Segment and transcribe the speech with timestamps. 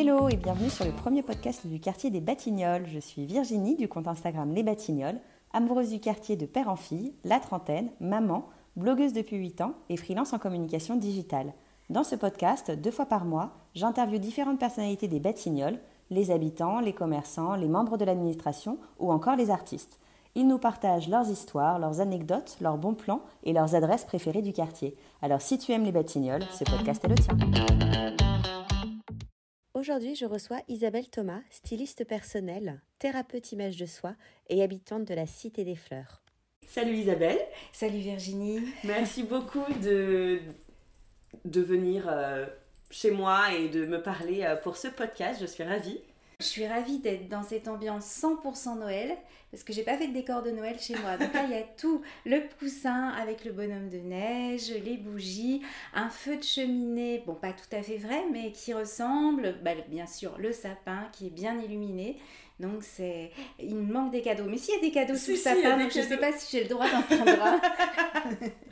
[0.00, 2.86] Hello et bienvenue sur le premier podcast du quartier des Batignolles.
[2.86, 5.20] Je suis Virginie du compte Instagram Les Batignolles,
[5.52, 9.96] amoureuse du quartier de père en fille, la trentaine, maman, blogueuse depuis 8 ans et
[9.96, 11.52] freelance en communication digitale.
[11.90, 15.80] Dans ce podcast, deux fois par mois, j'interviewe différentes personnalités des Batignolles,
[16.10, 19.98] les habitants, les commerçants, les membres de l'administration ou encore les artistes.
[20.36, 24.52] Ils nous partagent leurs histoires, leurs anecdotes, leurs bons plans et leurs adresses préférées du
[24.52, 24.96] quartier.
[25.22, 28.27] Alors si tu aimes les Batignolles, ce podcast est le tien.
[29.74, 34.14] Aujourd'hui, je reçois Isabelle Thomas, styliste personnelle, thérapeute image de soi
[34.48, 36.22] et habitante de la Cité des Fleurs.
[36.66, 37.38] Salut Isabelle.
[37.72, 38.60] Salut Virginie.
[38.84, 40.40] Merci beaucoup de,
[41.44, 42.46] de venir euh,
[42.90, 45.40] chez moi et de me parler euh, pour ce podcast.
[45.40, 46.00] Je suis ravie.
[46.40, 49.16] Je suis ravie d'être dans cette ambiance 100% Noël
[49.50, 51.16] parce que j'ai pas fait de décor de Noël chez moi.
[51.16, 55.62] Donc là, il y a tout le poussin avec le bonhomme de neige, les bougies,
[55.94, 60.06] un feu de cheminée, bon, pas tout à fait vrai, mais qui ressemble, bah, bien
[60.06, 62.20] sûr, le sapin qui est bien illuminé.
[62.60, 64.46] Donc c'est il me manque des cadeaux.
[64.46, 66.56] Mais s'il y a des cadeaux sous le sapin, donc je ne sais pas si
[66.56, 67.60] j'ai le droit d'en prendre un.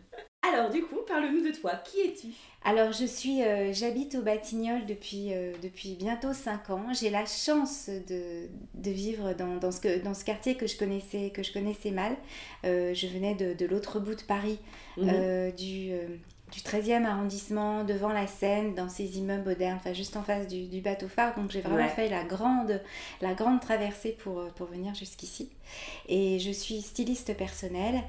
[0.49, 1.73] Alors du coup, parle-nous de toi.
[1.85, 2.29] Qui es-tu?
[2.65, 6.87] Alors je suis, euh, j'habite au Batignolles depuis, euh, depuis bientôt 5 ans.
[6.93, 11.31] J'ai la chance de, de vivre dans, dans, ce, dans ce quartier que je connaissais,
[11.31, 12.17] que je connaissais mal.
[12.65, 14.59] Euh, je venais de, de l'autre bout de Paris,
[14.97, 15.53] mhm.
[15.53, 15.93] du
[16.53, 20.81] du 13e arrondissement, devant la Seine, dans ces immeubles modernes, enfin juste en face du,
[20.81, 21.35] bateau phare.
[21.35, 22.81] Donc j'ai vraiment fait la grande,
[23.21, 25.51] la grande traversée pour, pour venir jusqu'ici.
[26.09, 28.01] Et je suis styliste personnelle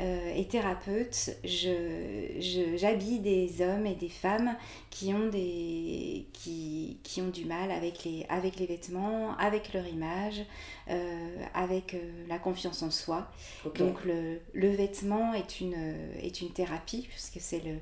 [0.00, 1.36] euh, et thérapeute.
[1.44, 4.56] J'habille des hommes et des femmes
[4.90, 9.86] qui ont, des, qui, qui ont du mal avec les, avec les vêtements, avec leur
[9.86, 10.42] image,
[10.90, 13.30] euh, avec euh, la confiance en soi.
[13.76, 17.76] Donc le, le, vêtement est une, est une thérapie puisque c'est le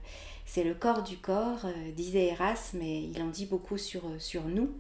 [0.47, 4.75] c'est le corps du corps, disait Erasme, mais il en dit beaucoup sur, sur nous.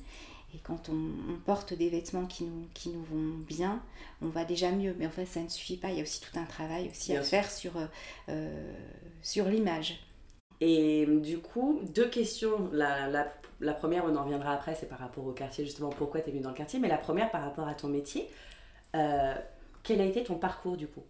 [0.54, 3.82] Et quand on, porte des vêtements qui nous, qui nous vont bien,
[4.22, 4.94] on va déjà mieux.
[4.98, 5.90] Mais en fait, ça ne suffit pas.
[5.90, 7.72] Il y a aussi tout un travail aussi à faire sur,
[8.28, 8.72] euh,
[9.20, 10.00] sur l'image.
[10.60, 12.70] Et du coup, deux questions.
[12.72, 16.20] La, la, la, première, on en reviendra après, c'est par rapport au quartier, justement, pourquoi
[16.20, 16.78] tu es venue dans le quartier.
[16.78, 18.30] Mais la première, par rapport à ton métier,
[18.94, 19.34] euh,
[19.82, 21.02] quel a été ton parcours du coup?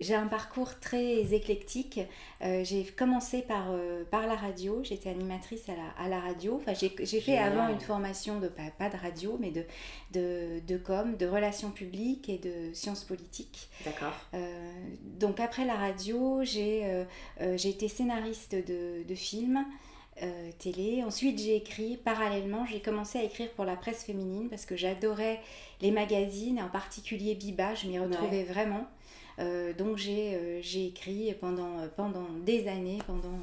[0.00, 2.00] J'ai un parcours très éclectique.
[2.42, 6.56] Euh, j'ai commencé par, euh, par la radio, j'étais animatrice à la, à la radio.
[6.56, 9.64] Enfin, j'ai fait avant une formation de, pas, pas de radio, mais de,
[10.12, 13.68] de, de, com, de relations publiques et de sciences politiques.
[13.84, 14.14] D'accord.
[14.34, 14.72] Euh,
[15.18, 17.06] donc après la radio, j'ai
[17.64, 19.64] été scénariste de, de films.
[20.58, 21.02] télé.
[21.02, 25.40] Ensuite, j'ai écrit parallèlement, j'ai commencé à écrire pour la presse féminine parce que j'adorais
[25.80, 28.86] les magazines, en particulier Biba, je m'y retrouvais vraiment.
[29.40, 33.38] Euh, donc euh, j'ai écrit pendant, pendant des années, pendant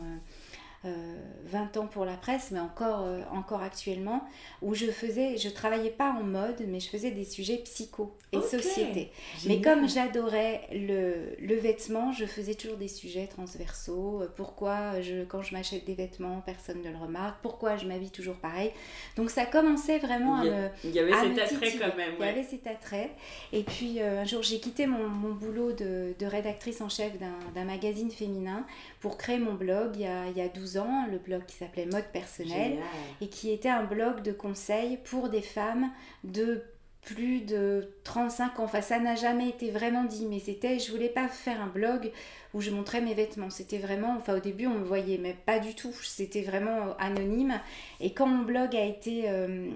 [1.46, 4.24] 20 euh, ans pour la presse, mais encore, euh, encore actuellement,
[4.62, 8.42] où je faisais, je travaillais pas en mode, mais je faisais des sujets psycho et
[8.42, 9.12] société.
[9.46, 14.22] Mais comme j'adorais le, le, vêtement, je faisais toujours des sujets transversaux.
[14.22, 17.38] Euh, pourquoi, je, quand je m'achète des vêtements, personne ne le remarque?
[17.42, 18.72] Pourquoi je m'habille toujours pareil?
[19.16, 20.70] Donc ça commençait vraiment à me.
[20.84, 22.14] Il y avait cet attrait quand même.
[22.20, 23.12] Il y avait cet attrait.
[23.54, 27.64] Et puis un jour, j'ai quitté mon, mon boulot de, de, rédactrice en chef d'un
[27.66, 28.66] magazine féminin
[29.00, 30.77] pour créer mon blog il y a, il y a 12 ans,
[31.12, 32.78] le blog qui s'appelait Mode personnel
[33.22, 35.92] et qui était un blog de conseils pour des femmes
[36.24, 36.64] de
[37.02, 38.64] plus de 35 ans.
[38.66, 42.12] Enfin, ça n'a jamais été vraiment dit, mais c'était, je voulais pas faire un blog
[42.54, 43.50] où je montrais mes vêtements.
[43.50, 45.94] C'était vraiment, enfin, au début, on me voyait, mais pas du tout.
[46.04, 47.62] C'était vraiment anonyme.
[48.02, 49.70] Et quand mon blog a été, euh,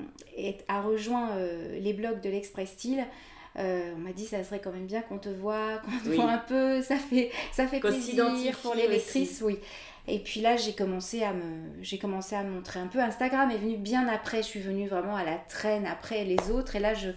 [0.67, 3.05] a rejoint euh, les blogs de l'Express Style,
[3.59, 6.31] euh, on m'a dit ça serait quand même bien qu'on te voit, qu'on te voit
[6.31, 9.57] un peu, ça fait, ça fait plaisir pour les lectrices, oui.
[10.07, 11.43] Et puis là, j'ai commencé à me,
[11.81, 12.99] j'ai commencé à montrer un peu.
[12.99, 14.37] Instagram est venu bien après.
[14.37, 16.75] Je suis venue vraiment à la traîne après les autres.
[16.75, 17.09] Et là, je,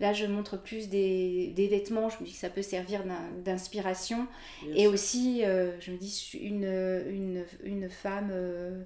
[0.00, 2.08] là, je montre plus des, des vêtements.
[2.08, 3.04] Je me dis que ça peut servir
[3.44, 4.26] d'inspiration.
[4.74, 6.64] Et aussi, euh, je me dis une,
[7.08, 8.30] une, une femme.
[8.32, 8.82] Euh,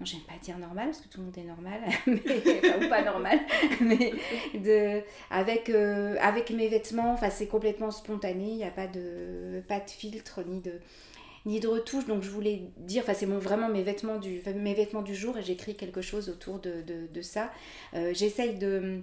[0.00, 3.02] non, j'aime pas dire normal parce que tout le monde est normal, mais, ou pas
[3.02, 3.38] normal,
[3.82, 4.14] mais
[4.54, 9.62] de, avec, euh, avec mes vêtements, enfin c'est complètement spontané, il n'y a pas de,
[9.68, 10.80] pas de filtre ni de,
[11.46, 12.06] ni de retouche.
[12.06, 15.42] Donc je voulais dire, enfin c'est vraiment mes vêtements du, mes vêtements du jour et
[15.42, 17.50] j'écris quelque chose autour de, ça.
[17.94, 19.02] Euh, j'essaye de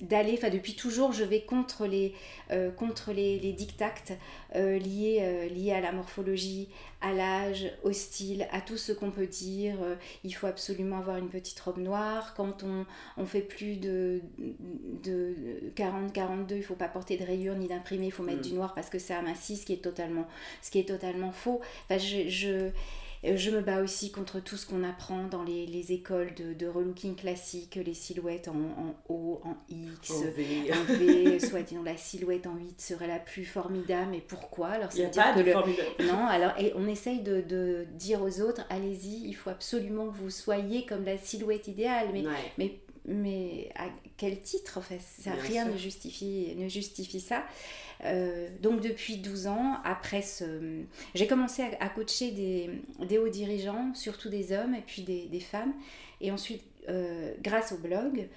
[0.00, 2.14] d'aller, enfin depuis toujours, je vais contre les,
[2.50, 4.12] euh, contre les, les dictates
[4.54, 6.68] euh, liés, euh, liés à la morphologie,
[7.00, 9.76] à l'âge, au style, à tout ce qu'on peut dire.
[10.24, 12.34] il faut absolument avoir une petite robe noire.
[12.36, 12.86] Quand on,
[13.16, 14.20] on fait plus de,
[15.04, 15.34] de
[15.76, 18.50] 40-42, il faut pas porter de rayures ni d'imprimé, il faut mettre mm.
[18.50, 20.26] du noir parce que ça amincit, ce qui est totalement,
[20.62, 21.60] ce qui est totalement faux.
[21.84, 22.70] Enfin, je, je
[23.24, 26.66] je me bats aussi contre tout ce qu'on apprend dans les, les écoles de, de,
[26.68, 30.70] relooking classique, les silhouettes en, en O, en X, En V.
[30.72, 34.68] en V, soit disant la silhouette en 8 serait la plus formidable, mais pourquoi?
[34.68, 35.88] Alors Il n'y a veut dire pas que de le- formidable.
[36.00, 40.16] Non, alors et on essaye de, de dire aux autres, allez-y, il faut absolument que
[40.16, 42.52] vous soyez comme la silhouette idéale, mais, Ouais.
[42.58, 43.86] mais, mais à
[44.16, 45.00] quel titre en fait?
[45.00, 45.72] Ça, Bien Rien sûr.
[45.74, 47.44] ne justifie, ne justifie ça.
[48.04, 50.82] Euh, donc depuis 12 ans, après ce...
[51.14, 52.70] J'ai commencé à, à coacher des,
[53.06, 55.74] des hauts dirigeants, surtout des hommes et puis des, des femmes.
[56.20, 58.28] Et ensuite, euh, grâce au blog,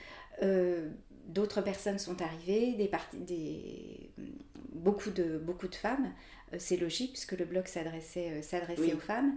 [0.42, 0.90] euh,
[1.28, 4.10] d'autres personnes sont arrivées, des parti- des,
[4.74, 6.12] beaucoup, de, beaucoup de femmes.
[6.58, 8.44] C'est logique puisque le blog s'adressait
[8.78, 8.94] Oui.
[8.94, 9.36] aux femmes.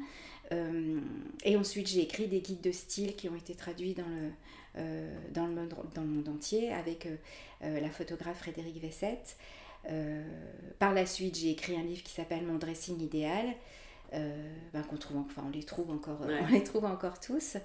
[1.45, 4.31] Et ensuite, j'ai écrit des guides de style qui ont été traduits dans le,
[5.33, 7.17] dans le, monde, dans le monde entier avec euh,
[7.63, 9.37] euh, la photographe Frédéric Vessette.
[9.91, 10.23] Euh,
[10.79, 13.47] par la suite, j'ai écrit un livre qui s'appelle Mon dressing idéal.
[14.13, 16.39] euh, ben, qu'on trouve, en- enfin, on les trouve encore, Ouais.
[16.43, 17.57] on les trouve encore tous.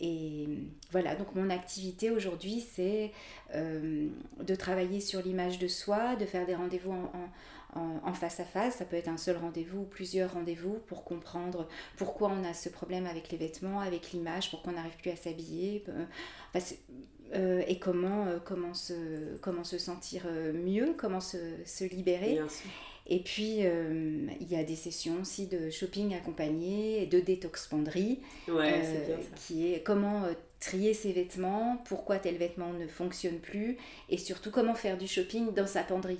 [0.00, 0.46] Et
[0.92, 3.10] voilà, donc mon activité aujourd'hui, c'est
[3.54, 4.06] euh,
[4.40, 7.30] de travailler sur l'image de soi, de faire des rendez-vous en, en-
[7.76, 8.76] en- en face à face.
[8.76, 12.68] Ça peut être un seul rendez-vous ou plusieurs rendez-vous pour comprendre pourquoi on a ce
[12.68, 15.84] problème avec les vêtements, avec l'image, pourquoi on n'arrive plus à s'habiller.
[15.88, 16.04] euh,
[16.54, 16.74] enfin,
[17.34, 20.22] euh, et comment, euh, comment, se, comment se sentir
[20.54, 22.34] mieux, comment se, se libérer.
[22.34, 22.70] Bien sûr.
[23.08, 27.68] Et puis, euh, il y a des sessions aussi de shopping accompagné, et de détox
[27.68, 33.38] penderie, Ouais, euh, qui est comment euh, trier ses vêtements, pourquoi tel vêtement ne fonctionne
[33.38, 33.76] plus,
[34.08, 36.18] et surtout comment faire du shopping dans sa penderie.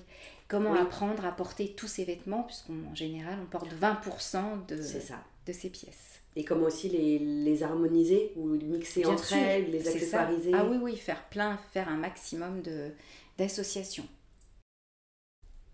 [0.49, 0.79] Comment Oui.
[0.79, 5.17] apprendre à porter tous ses vêtements, puisqu'en général, on porte 20% de, ça.
[5.47, 6.21] de ses pièces.
[6.37, 9.91] Et comment aussi les, les harmoniser ou les mixer Bien entre sûr, elles, les ça.
[9.91, 10.53] accessoiriser.
[10.55, 12.63] Ah oui, oui, faire plein, faire un maximum
[13.39, 14.07] d'associations.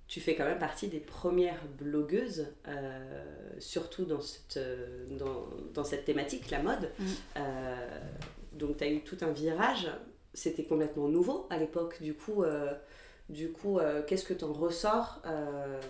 [0.06, 4.58] Tu fais quand même partie des premières blogueuses, euh, surtout dans cette,
[5.18, 6.90] dans, dans cette thématique, la mode.
[6.98, 7.04] Mm.
[7.38, 8.00] Euh,
[8.52, 9.88] donc tu as eu tout un virage.
[10.34, 12.00] C'était complètement nouveau à l'époque.
[12.02, 12.72] Du coup, euh,
[13.28, 15.80] du coup euh, qu'est-ce que tu en ressors Euh,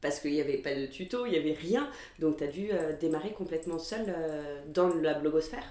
[0.00, 1.88] Parce qu'il n'y avait pas de tuto, il n'y avait rien.
[2.18, 4.14] Donc tu as dû euh, démarrer complètement seule
[4.68, 5.64] dans la blogosphère.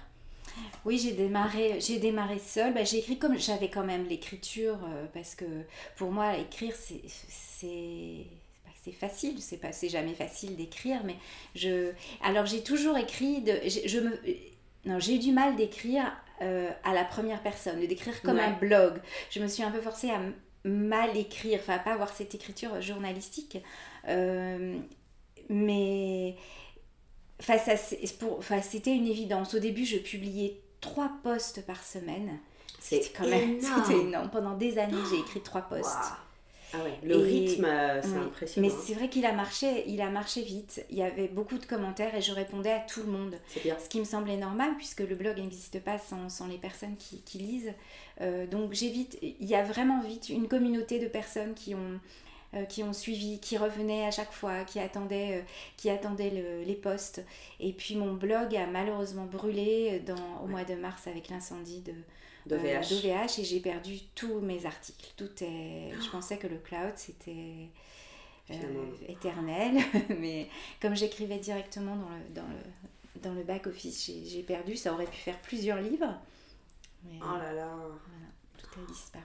[0.84, 2.74] Oui, j'ai démarré, j'ai démarré seule.
[2.74, 4.78] Bah, j'ai écrit comme j'avais quand même l'écriture
[5.12, 5.44] parce que
[5.96, 7.00] pour moi écrire c'est
[8.84, 11.16] c'est facile, c'est pas c'est jamais facile d'écrire, mais
[11.54, 11.90] je
[12.22, 14.10] alors j'ai toujours écrit de je, je me
[14.84, 18.42] non j'ai eu du mal d'écrire euh, à la première personne, de d'écrire comme Ouais.
[18.42, 19.00] un blog.
[19.30, 20.20] Je me suis un peu forcée à
[20.64, 23.58] mal écrire, enfin pas avoir cette écriture journalistique,
[24.08, 24.78] Euh,
[25.48, 26.36] mais
[27.40, 29.54] face à pour enfin c'était une évidence.
[29.54, 32.38] Au début, je publiais trois posts par semaine.
[32.80, 33.58] C'est C'était quand même
[33.90, 34.30] énorme.
[34.30, 35.86] Pendant des années, j'ai écrit trois posts.
[35.86, 36.16] Waouh.
[36.76, 38.24] Ah ouais, le Et- rythme, euh, c'est Oui.
[38.24, 38.68] impressionnant.
[38.68, 40.84] Mais c'est vrai qu'il a marché, il a marché vite.
[40.90, 43.36] Il y avait beaucoup de commentaires et je répondais à tout le monde.
[43.62, 43.76] Bien.
[43.82, 47.20] Ce qui me semblait normal puisque le blog n'existe pas sans, sans les personnes qui,
[47.22, 47.72] qui lisent.
[48.20, 52.00] Euh, donc j'ai vite, il y a vraiment vite une communauté de personnes qui ont,
[52.54, 55.42] euh, qui ont suivi, qui revenaient à chaque fois, qui attendaient, euh,
[55.76, 57.24] qui attendaient le- les posts.
[57.60, 60.50] Et puis mon blog a malheureusement brûlé dans, au Ouais.
[60.52, 61.92] mois de mars avec l'incendie de,
[62.46, 62.88] De euh, VH.
[62.90, 65.12] d'OVH et j'ai perdu tous mes articles.
[65.16, 67.68] Tout est, je pensais que le cloud c'était
[68.50, 68.54] euh,
[69.08, 69.82] éternel,
[70.20, 70.48] mais
[70.80, 74.76] comme j'écrivais directement dans le, dans le, dans le back office, j'ai, perdu.
[74.76, 76.18] Ça aurait pu faire plusieurs livres,
[77.04, 77.70] mais Oh là là.
[78.58, 79.24] tout a disparu.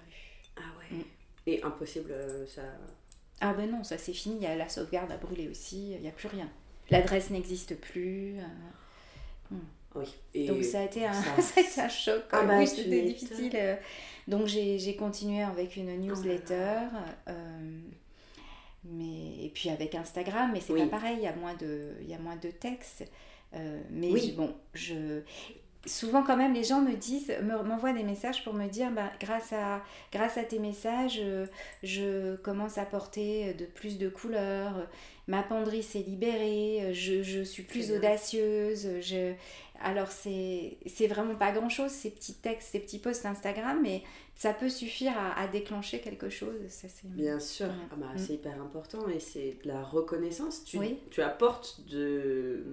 [0.55, 0.97] Ah ouais.
[0.97, 1.03] Mm.
[1.47, 2.61] Et impossible, euh, ça.
[3.41, 4.35] Ah ben non, ça c'est fini.
[4.37, 5.91] Il y a la sauvegarde a brûlé aussi.
[5.93, 6.49] Il n'y a plus rien.
[6.89, 8.37] L'adresse n'existe plus.
[8.39, 9.55] euh,
[9.95, 10.05] Oui.
[10.33, 12.23] Et Donc ça a été un, ça- ça a été un choc.
[12.31, 13.51] Ah euh, bah, oui, c'était difficile.
[13.55, 13.75] euh.
[14.27, 16.77] Donc j'ai continué avec une newsletter.
[17.27, 17.79] euh,
[18.85, 20.81] mais, et puis avec Instagram, mais c'est Oui.
[20.85, 23.03] pas pareil, il y a moins de, il y a moins de texte.
[23.53, 24.29] Euh, mais Oui.
[24.31, 25.21] je- bon, je...
[25.85, 29.11] Souvent quand même les gens me disent, me- m'envoient des messages pour me dire, bah,
[29.21, 29.81] grâce, à,
[30.11, 31.45] grâce à tes messages, euh,
[31.83, 34.87] je commence à porter de plus de couleurs,
[35.27, 39.33] ma penderie s'est libérée, je, je suis plus audacieuse, je...
[39.81, 44.03] Alors c'est c'est vraiment pas grand chose ces petits textes, ces petits posts Instagram, mais
[44.35, 46.67] ça peut suffire à, à déclencher quelque chose.
[46.67, 47.09] Ça, c'est...
[47.09, 47.71] Bien sûr, Ouais.
[47.89, 48.17] Ah bah, Mm.
[48.17, 50.65] c'est hyper important et c'est de la reconnaissance.
[50.65, 50.97] Tu, Oui.
[51.11, 52.65] tu apportes de...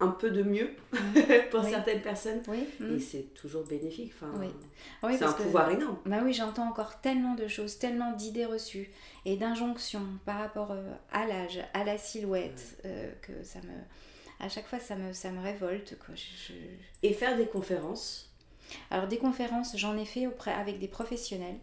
[0.00, 0.70] un peu de mieux
[1.50, 1.70] pour Oui.
[1.70, 2.66] certaines personnes Oui,
[2.96, 4.12] et c'est toujours bénéfique.
[4.16, 4.48] Enfin, Oui.
[5.02, 5.98] Oui, c'est un que- pouvoir énorme.
[6.06, 8.90] Bah oui, j'entends encore tellement de choses, tellement d'idées reçues
[9.26, 14.44] et d'injonctions par rapport euh, à l'âge, à la silhouette, euh, que ça me...
[14.44, 15.98] À chaque fois, ça me, ça me révolte.
[15.98, 16.14] Quoi.
[16.14, 18.29] Je- je- Et faire des conférences,
[18.90, 21.56] Alors des conférences, j'en ai fait auprès, avec des professionnels,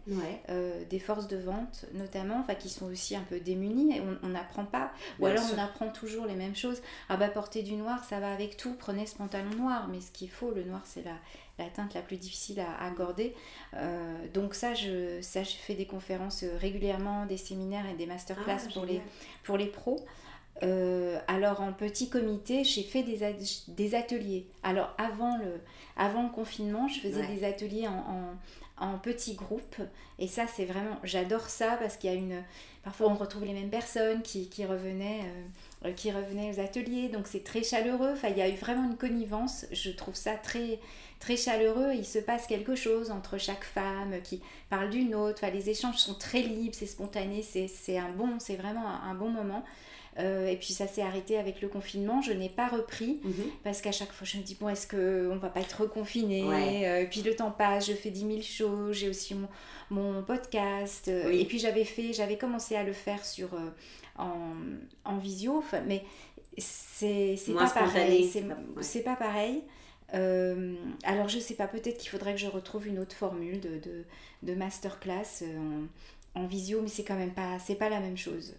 [0.48, 4.28] euh, des forces de vente notamment, enfin, qui sont aussi un peu démunis et on
[4.28, 4.92] n'apprend pas.
[5.18, 6.80] Ou alors on apprend toujours les mêmes choses.
[7.08, 9.88] Ah bah porter du noir, ça va avec tout, prenez ce pantalon noir.
[9.88, 11.16] Mais ce qu'il faut, le noir c'est la,
[11.58, 13.34] la teinte la plus difficile à, à gorder.
[13.74, 18.58] Euh, donc ça je, ça, je fais des conférences régulièrement, des séminaires et des masterclass
[18.66, 19.00] ah, pour, les,
[19.44, 20.04] pour les pros.
[20.62, 23.20] Euh, alors en petit comité, j'ai fait des,
[23.68, 24.46] des, ateliers.
[24.62, 25.60] Alors avant le,
[25.96, 28.34] avant le confinement, je faisais des ateliers en,
[28.84, 29.76] en, petits groupes.
[30.18, 32.42] Et ça, c'est vraiment, j'adore ça parce qu'il y a une...
[32.82, 35.20] Parfois, on retrouve les mêmes personnes qui, qui revenaient,
[35.84, 37.08] euh, qui revenaient aux ateliers.
[37.08, 38.12] Donc c'est très chaleureux.
[38.12, 39.66] Enfin, il y a eu vraiment une connivence.
[39.72, 40.80] Je trouve ça très,
[41.20, 41.92] très chaleureux.
[41.94, 45.40] Il se passe quelque chose entre chaque femme qui parle d'une autre.
[45.42, 47.42] Enfin, les échanges sont très libres, c'est spontané.
[47.42, 49.64] C'est un bon, c'est vraiment un bon moment.
[50.18, 52.20] Euh, et puis ça s'est arrêté avec le confinement.
[52.22, 53.44] Je n'ai pas repris mhm.
[53.62, 56.44] parce qu'à chaque fois je me dis bon est-ce qu'on va pas être reconfiné
[56.88, 59.48] euh, Puis le temps passe, je fais 10 000 choses, j'ai aussi mon,
[59.90, 61.08] mon podcast.
[61.08, 63.50] Euh, et puis j'avais fait, j'avais commencé à le faire sur
[64.16, 64.54] en,
[65.04, 66.02] en, visio, mais
[66.56, 68.28] c'est pas pareil.
[68.80, 69.62] C'est pas pareil.
[70.12, 74.04] alors je sais pas, peut-être qu'il faudrait que je retrouve une autre formule de, de,
[74.42, 78.56] de masterclass en, en, visio, mais c'est quand même pas, c'est pas la même chose.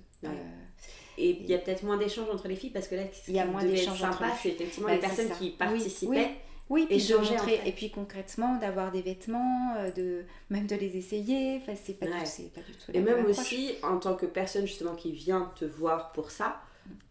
[1.19, 3.39] Et il y a peut-être moins d'échanges entre les filles parce que là, il y
[3.39, 6.31] a moins d'échanges sympa, c'est effectivement les personnes qui participaient.
[6.69, 10.97] Oui, puis de montrer, et puis concrètement d'avoir des vêtements, euh, de même de les
[10.97, 12.91] essayer, enfin, c'est pas, pas, du tout.
[12.93, 16.61] Et même aussi en tant que personne justement qui vient te voir pour ça,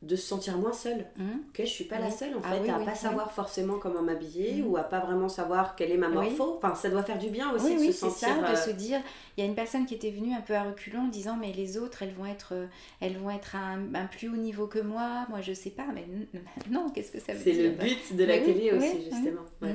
[0.02, 1.06] de se sentir moins seule.
[1.16, 1.24] Mmh.
[1.52, 4.62] Que je suis pas la seule en ah fait à pas savoir forcément comment m'habiller
[4.62, 4.66] mmh.
[4.66, 6.56] ou à pas vraiment savoir quelle est ma morpho.
[6.56, 8.28] Enfin, ça doit faire du bien aussi de se sentir.
[8.28, 9.00] Ça, de se dire.
[9.36, 11.52] Il y a une personne qui était venue un peu à reculons en disant mais
[11.52, 12.66] les autres elles vont être euh,
[13.00, 15.26] elles vont être à un, plus haut niveau que moi.
[15.28, 16.06] Moi je sais pas mais
[16.70, 17.54] non qu'est-ce que ça veut dire?
[17.54, 19.42] C'est le but de la télé aussi justement.
[19.62, 19.68] Mmh.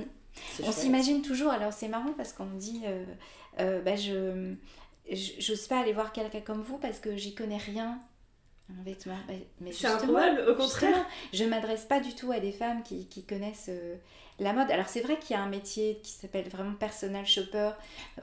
[0.65, 1.51] On s'imagine toujours.
[1.51, 3.03] Alors c'est marrant parce qu'on dit euh,
[3.59, 4.55] euh, bah, je
[5.11, 7.99] j'ose pas aller voir quelqu'un comme vous parce que j'y connais rien
[8.69, 9.17] un vêtement.
[9.61, 9.97] Mais c'est un
[10.47, 11.05] au contraire.
[11.33, 13.95] Je m'adresse pas du tout à des femmes qui, qui connaissent euh,
[14.39, 14.71] la mode.
[14.71, 17.71] Alors c'est vrai qu'il y a un métier qui s'appelle vraiment personal shopper,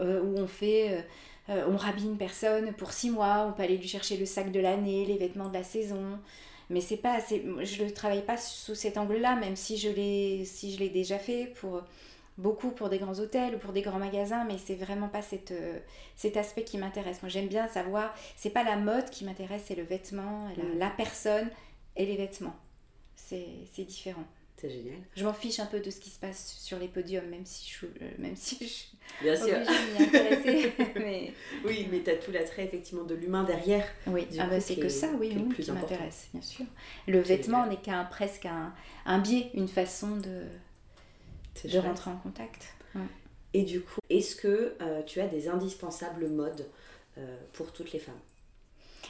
[0.00, 1.04] euh, où on fait,
[1.48, 4.50] euh, on rhabille une personne pour six mois, on peut aller lui chercher le sac
[4.50, 6.18] de l'année, les vêtements de la saison.
[6.70, 10.44] Mais c'est pas assez, je ne travaille pas sous cet angle-là, même si je l'ai
[10.44, 11.82] si je l'ai déjà fait pour
[12.40, 15.52] beaucoup pour des grands hôtels ou pour des grands magasins, mais c'est vraiment pas cette,
[15.52, 15.78] euh,
[16.16, 17.22] cet aspect qui m'intéresse.
[17.22, 20.96] Moi, j'aime bien savoir, c'est pas la mode qui m'intéresse, c'est le vêtement, la, mm.
[20.96, 21.48] personne
[21.96, 22.56] et les vêtements.
[23.14, 24.24] C'est différent.
[24.56, 24.98] C'est génial.
[25.14, 27.70] Je m'en fiche un peu de ce qui se passe sur les podiums, même si
[27.70, 29.56] je, euh, même si je suis bien sûr.
[30.96, 31.32] mais...
[31.64, 33.86] Oui, mais tu as tout l'attrait effectivement de l'humain derrière.
[34.06, 36.66] Oui, ah bah, c'est que ça, oui, oui qui m'intéresse, bien sûr.
[37.06, 38.74] Le vêtement n'est qu'un presque un,
[39.06, 40.42] un biais, une façon de
[41.64, 42.74] de rentrer en contact.
[43.52, 46.66] Et du coup, est-ce que euh, tu as des indispensables modes
[47.18, 48.14] euh, pour toutes les femmes?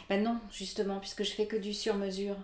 [0.08, 2.36] Ben non, justement, puisque je fais que du sur-mesure.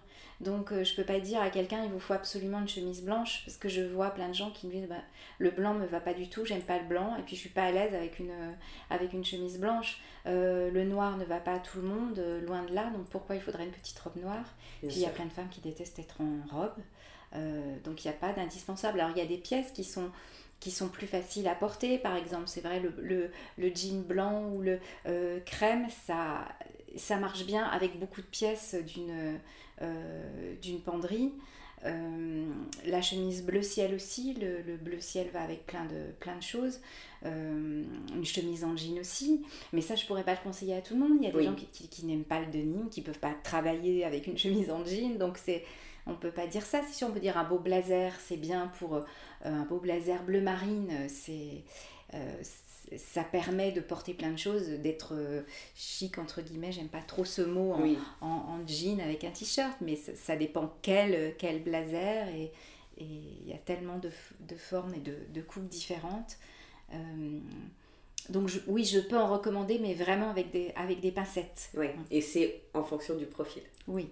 [0.42, 3.02] Donc je euh, je peux pas dire à quelqu'un il vous faut absolument une chemise
[3.02, 5.00] blanche parce que je vois plein de gens qui me disent bah,
[5.38, 7.48] le blanc me va pas du tout, j'aime pas le blanc et puis je suis
[7.48, 8.34] pas à l'aise avec une,
[8.90, 9.98] avec une chemise blanche.
[10.26, 13.40] le noir ne va pas à tout le monde, loin de là, donc pourquoi il
[13.40, 14.44] faudrait une petite robe noire?
[14.80, 16.76] Puis il y a plein de femmes qui détestent être en robe.
[17.34, 19.00] Euh, donc il n'y a pas d'indispensable.
[19.00, 20.10] Alors il y a des pièces qui sont
[20.60, 21.98] qui sont plus faciles à porter.
[21.98, 26.48] Par exemple, c'est vrai, le, le, jean blanc ou le euh, crème, ça,
[26.96, 29.38] ça marche bien avec beaucoup de pièces d'une
[29.82, 31.32] euh, d'une penderie.
[31.84, 36.80] la chemise bleu ciel aussi, le, bleu ciel va avec plein de, plein de choses.
[37.22, 41.00] une chemise en jean aussi, mais ça je pourrais pas le conseiller à tout le
[41.00, 41.18] monde.
[41.20, 43.34] Il y a des gens qui, qui, qui n'aiment pas le denim, qui peuvent pas
[43.44, 45.62] travailler avec une chemise en jean, donc c'est
[46.06, 46.82] on peut pas dire ça.
[46.90, 49.02] Si on peut dire un beau blazer, c'est bien pour euh,
[49.44, 51.64] un beau blazer bleu marine, c'est
[52.14, 52.42] euh,
[52.96, 55.42] ça permet de porter plein de choses, d'être euh,
[55.74, 56.70] chic entre guillemets.
[56.70, 57.74] J'aime pas trop ce mot
[58.20, 62.52] en, jean avec un t-shirt, mais ça, dépend quel, quel blazer et
[62.98, 64.10] il y a tellement de,
[64.56, 66.38] formes et de, coupes différentes.
[68.30, 71.70] donc oui, je peux en recommander, mais vraiment avec des, avec des pincettes.
[71.76, 73.62] Oui, et c'est en fonction du profil.
[73.86, 74.08] Oui,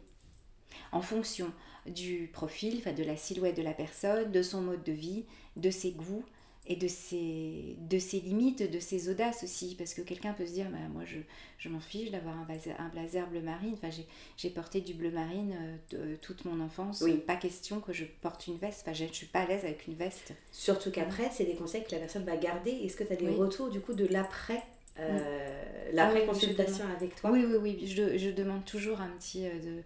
[0.92, 1.50] en fonction
[1.86, 5.24] du profil, enfin de la silhouette de la personne, de son mode de vie,
[5.56, 6.24] de ses goûts
[6.66, 9.74] et de ses, de ses limites, de ses audaces aussi.
[9.74, 11.18] Parce que quelqu'un peut se dire, bah, moi je,
[11.58, 13.74] je m'en fiche d'avoir un blazer, un blazer bleu marine.
[13.74, 13.90] Enfin,
[14.36, 15.54] j'ai porté du bleu marine
[15.92, 17.02] euh, toute mon enfance.
[17.02, 17.18] Oui.
[17.18, 18.80] Pas question que je porte une veste.
[18.82, 20.32] Enfin, je ne suis pas à l'aise avec une veste.
[20.52, 22.70] Surtout qu'après, c'est des conseils que la personne va garder.
[22.70, 24.62] Est-ce que tu as des retours du coup de l'après?
[25.00, 27.86] Euh, la ah consultation avec toi Oui, oui, oui.
[27.86, 29.82] Je, je, demande toujours un petit euh, de,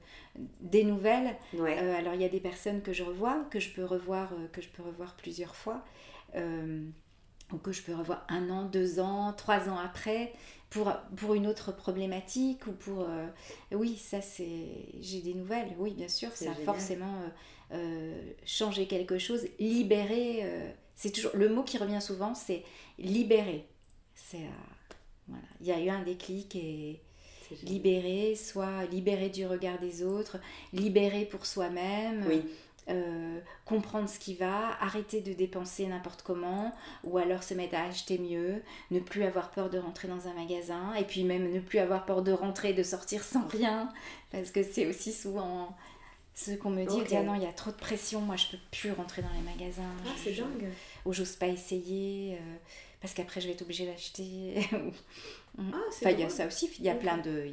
[0.60, 1.34] des nouvelles.
[1.54, 4.60] Euh, alors il y a des personnes que je revois, que je peux revoir, que
[4.60, 5.84] je peux revoir plusieurs fois.
[6.34, 10.32] ou que je peux revoir un an, deux ans, trois ans après
[10.68, 13.06] pour, pour une autre problématique ou pour...
[13.72, 14.90] oui, ça c'est...
[15.00, 17.22] J'ai des nouvelles, oui, bien sûr, C'est ça a forcément
[18.44, 20.44] changé quelque chose, libéré.
[20.94, 21.32] c'est toujours...
[21.34, 22.62] Le mot qui revient souvent, c'est
[22.98, 23.66] libérer.
[24.14, 24.46] C'est...
[25.28, 27.00] voilà, il y a eu un déclic et
[27.62, 30.38] libérer, soit libérer du regard des autres,
[30.72, 32.42] libérer pour soi-même, Oui,
[32.90, 36.72] euh, comprendre ce qui va, arrêter de dépenser n'importe comment,
[37.04, 40.34] ou alors se mettre à acheter mieux, ne plus avoir peur de rentrer dans un
[40.34, 43.92] magasin, et puis même ne plus avoir peur de rentrer, de sortir sans rien,
[44.30, 45.76] parce que c'est aussi souvent
[46.34, 47.00] ce qu'on me dit, Ok.
[47.00, 49.22] on dit, ah non, il y a trop de pression, moi je peux plus rentrer
[49.22, 50.68] dans les magasins, ah, c'est je- dingue.
[51.04, 52.56] ou j'ose pas essayer, euh,
[53.00, 54.60] parce qu'après je vais être obligée d'acheter.
[55.60, 57.52] Ah, c'est Enfin, il y a ça aussi, il y a plein de...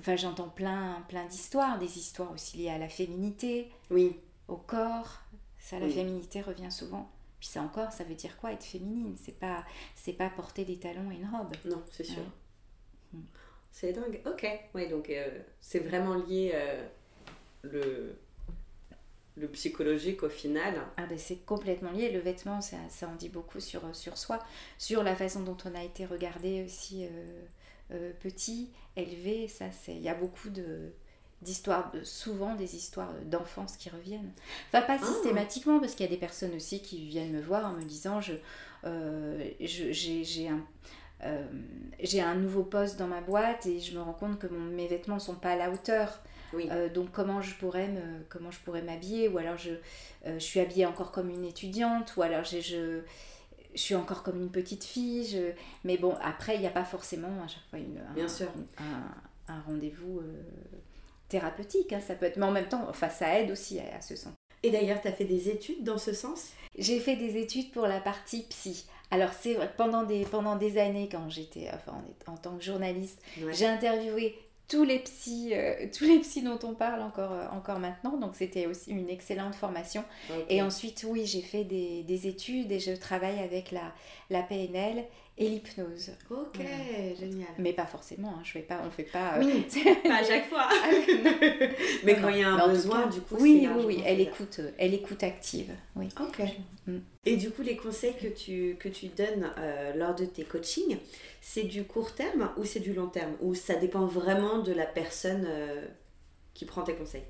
[0.00, 4.16] Enfin, j'entends plein, plein d'histoires, des histoires aussi liées à la féminité, Oui,
[4.48, 5.20] au corps.
[5.60, 5.92] Ça, la Oui.
[5.92, 7.08] féminité revient souvent.
[7.38, 9.14] Puis ça encore, ça veut dire quoi être féminine?
[9.22, 11.52] C'est pas, c'est pas porter des talons et une robe.
[11.64, 12.24] non, c'est sûr.
[13.14, 13.20] Ouais.
[13.70, 14.20] C'est dingue.
[14.26, 14.44] Ok,
[14.74, 16.88] ouais, donc euh, c'est vraiment lié euh,
[17.62, 18.18] le,
[19.40, 20.74] le psychologique au final.
[20.96, 22.10] Ah ben c'est complètement lié.
[22.10, 24.38] Le vêtement, ça, ça en dit beaucoup sur, sur soi,
[24.78, 27.08] sur la façon dont on a été regardé aussi euh,
[27.92, 29.48] euh, petit, élevé.
[29.48, 30.90] Ça, c'est, il y a beaucoup de
[31.40, 34.32] d'histoires, de- souvent des histoires d'enfance qui reviennent.
[34.72, 35.06] Enfin, pas Ah.
[35.06, 38.20] systématiquement, parce qu'il y a des personnes aussi qui viennent me voir en me disant,
[38.20, 38.32] je,
[38.84, 40.64] euh, je- j'ai, j'ai un
[41.24, 41.44] euh,
[42.00, 44.86] j'ai un nouveau poste dans ma boîte et je me rends compte que mon- mes
[44.86, 46.20] vêtements sont pas à la hauteur.
[46.52, 50.34] Oui, Euh, donc comment je pourrais me comment je pourrais m'habiller ou alors je, euh,
[50.34, 53.02] je suis habillée encore comme une étudiante ou alors je je
[53.74, 55.52] suis encore comme une petite fille je...
[55.84, 58.48] mais bon après il n'y a pas forcément à chaque fois une, un, Bien sûr.
[58.78, 60.42] un, un rendez-vous euh,
[61.28, 64.00] thérapeutique hein, ça peut être mais en même temps enfin ça aide aussi à, à
[64.00, 66.48] ce sens Et d'ailleurs, tu as fait des études dans ce sens?
[66.76, 71.08] J'ai fait des études pour la partie psy alors c'est pendant des pendant des années
[71.10, 73.52] quand j'étais enfin en tant que journaliste Ouais.
[73.54, 74.36] j'ai interviewé
[74.68, 78.36] tous les psys, euh, tous les psys dont on parle encore, euh, encore maintenant, donc
[78.36, 80.04] c'était aussi une excellente formation.
[80.48, 83.92] Et ensuite, oui, j'ai fait des, des études et je travaille avec la,
[84.30, 85.04] la PNL
[85.38, 86.10] et l'hypnose.
[86.30, 87.14] Ok, Voilà.
[87.18, 87.48] génial.
[87.58, 89.36] Mais pas forcément, hein, je fais pas, on fait pas.
[89.38, 89.66] euh, Oui,
[90.04, 90.66] pas à chaque fois.
[90.68, 90.90] Ah.
[92.04, 94.20] Mais Non, quand il y a un besoin, cas, du coup, oui, oui, oui, elle
[94.20, 95.72] écoute, euh, elle écoute active.
[95.96, 96.08] Oui.
[96.20, 96.42] Ok.
[96.86, 96.98] Mm.
[97.24, 100.98] Et du coup, les conseils que tu, que tu donnes euh, lors de tes coachings,
[101.40, 103.32] c'est du court terme ou c'est du long terme?
[103.40, 105.86] Ou ça dépend vraiment de la personne euh,
[106.54, 107.24] qui prend tes conseils?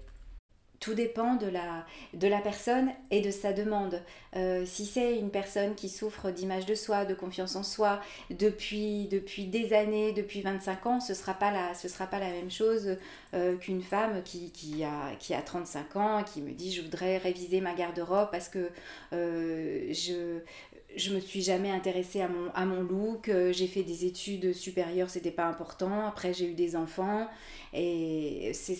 [0.80, 4.00] Tout dépend de la, de la personne et de sa demande.
[4.36, 9.06] Euh, si c'est une personne qui souffre d'image de soi, de confiance en soi, depuis,
[9.10, 12.50] depuis des années, depuis 25 ans, ce ne sera, pas la- sera pas la même
[12.50, 12.96] chose
[13.34, 17.18] euh, qu'une femme qui, qui, a, qui a 35 ans, qui me dit je voudrais
[17.18, 18.70] réviser ma garde-robe parce que
[19.12, 20.38] euh, je
[20.96, 25.10] je me suis jamais intéressée à mon, à mon look, j'ai fait des études supérieures,
[25.10, 27.28] c'était pas important, après j'ai eu des enfants,
[27.74, 28.74] et c'est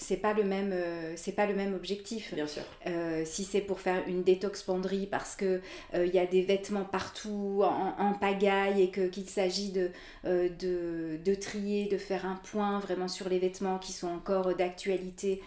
[0.00, 2.34] c'est pas le même euh, c'est pas le même objectif.
[2.34, 2.62] Bien sûr.
[2.86, 5.60] Euh, si c'est pour faire une détox penderie parce que
[5.94, 9.90] euh, il y a des vêtements partout en, en pagaille et que qu'il s'agit de,
[10.24, 15.42] de de trier de faire un point vraiment sur les vêtements qui sont encore d'actualité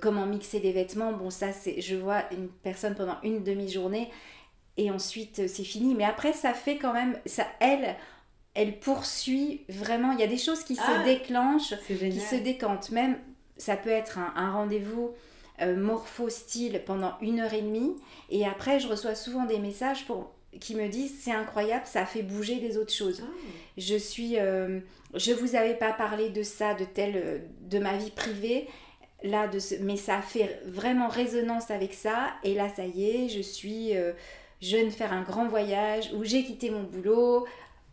[0.00, 4.08] comment mixer les vêtements bon ça c'est je vois une personne pendant une demi-journée
[4.76, 5.94] et ensuite c'est fini.
[5.94, 7.96] Mais après ça fait quand même ça elle
[8.54, 10.12] elle poursuit vraiment.
[10.12, 12.90] Il y a des choses qui Ah, se déclenchent C'est qui se décantent.
[12.90, 13.16] Même,
[13.60, 15.12] ça peut être un, un rendez-vous
[15.60, 17.94] euh, morpho-style pendant une heure et demie.
[18.30, 22.06] Et après, je reçois souvent des messages pour, qui me disent c'est incroyable, ça a
[22.06, 23.22] fait bouger les autres choses.
[23.22, 23.30] Ah,
[23.76, 24.80] Je suis, euh,
[25.14, 28.68] je vous avais pas parlé de ça, de tel, de ma vie privée.
[29.22, 32.28] Là, de ce, mais ça a fait vraiment résonance avec ça.
[32.42, 34.12] Et là, ça y est, je suis, euh,
[34.62, 37.46] je viens de faire un grand voyage où j'ai quitté mon boulot,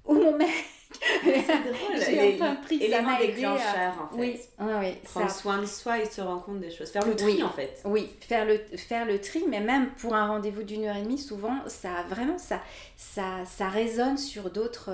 [0.07, 0.49] où mon mec.
[1.25, 4.19] J'ai enfin pris, ça m'a à- déclencheur, en fait.
[4.21, 5.35] Oui, oui, oui, Prendre ça.
[5.41, 6.89] soin de soi et se rendre compte des choses.
[6.91, 7.43] Faire le tri, Oui.
[7.43, 7.81] en fait.
[7.85, 11.17] Oui, faire le, faire le tri, mais même pour un rendez-vous d'une heure et demie,
[11.19, 12.61] souvent, ça vraiment, ça,
[12.95, 14.91] ça, ça résonne sur d'autres,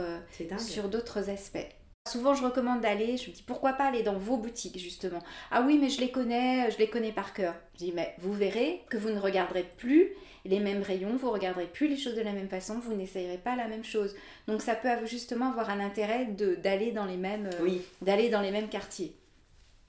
[0.60, 1.68] sur d'autres aspects.
[2.12, 5.20] Souvent, je recommande d'aller, je me dis pourquoi pas aller dans vos boutiques justement.
[5.52, 7.54] Ah oui, mais je les connais, je les connais par cœur.
[7.76, 10.10] Je dis, mais vous verrez que vous ne regarderez plus
[10.46, 13.56] les mêmes rayons, vous regarderez plus les choses de la même façon, vous n'essayerez pas
[13.56, 14.14] la même chose.
[14.48, 18.30] Donc ça peut justement avoir un intérêt de- d'aller dans les mêmes, euh, Oui, d'aller
[18.30, 19.16] dans les mêmes quartiers.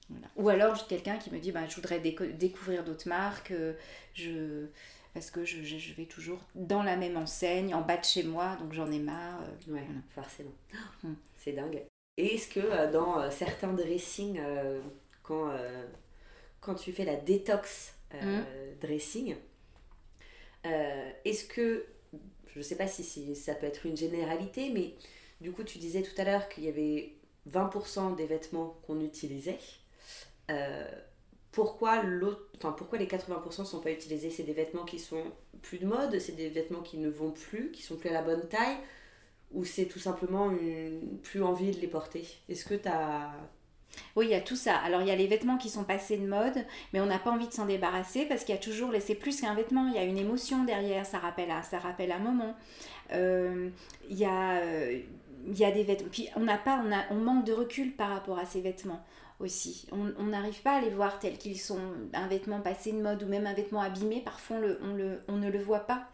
[0.09, 0.27] Voilà.
[0.37, 3.73] Ou alors j'ai quelqu'un qui me dit bah, je voudrais déco- découvrir d'autres marques, euh,
[4.13, 4.67] je...
[5.13, 8.23] parce que je, je- je vais toujours dans la même enseigne, en bas de chez
[8.23, 9.41] moi, donc j'en ai marre.
[9.41, 10.01] euh, ouais, Voilà.
[10.13, 10.53] forcément.
[11.03, 11.13] Mm.
[11.37, 11.83] C'est dingue.
[12.17, 14.39] Et est-ce que euh, dans certains dressings,
[15.23, 15.49] quand,
[16.61, 18.41] quand tu fais la détox Mm.
[18.79, 19.35] dressing,
[20.65, 21.85] euh, est-ce que
[22.47, 24.95] je ne sais pas si ça peut être une généralité, mais
[25.41, 27.13] du coup, tu disais tout à l'heure qu'il y avait
[27.51, 29.59] 20% des vêtements qu'on utilisait.
[30.49, 30.89] Euh,
[31.51, 32.01] pourquoi,
[32.57, 34.29] enfin, pourquoi les 80% ne sont pas utilisés?
[34.29, 35.23] C'est des vêtements qui sont
[35.61, 38.21] plus de mode, c'est des vêtements qui ne vont plus, qui sont plus à la
[38.21, 38.77] bonne taille,
[39.51, 42.25] ou c'est tout simplement une plus envie de les porter?
[42.49, 43.33] Est-ce que tu as
[44.15, 44.75] oui, il y a tout ça.
[44.77, 47.31] Alors, il y a les vêtements qui sont passés de mode, mais on n'a pas
[47.31, 49.97] envie de s'en débarrasser parce qu'il y a toujours, c'est plus qu'un vêtement, il y
[49.97, 52.55] a une émotion derrière, ça rappelle, ça rappelle un moment.
[53.13, 53.69] Euh,
[54.09, 54.99] il, y a, euh,
[55.47, 56.09] il y a des vêtements.
[56.11, 59.03] Puis, on n'a pas, on, a, on manque de recul par rapport à ces vêtements
[59.39, 59.87] aussi.
[59.91, 61.79] On n'arrive pas à les voir tels qu'ils sont.
[62.13, 65.21] Un vêtement passé de mode ou même un vêtement abîmé, parfois on, le, on, le,
[65.27, 66.07] on ne le voit pas.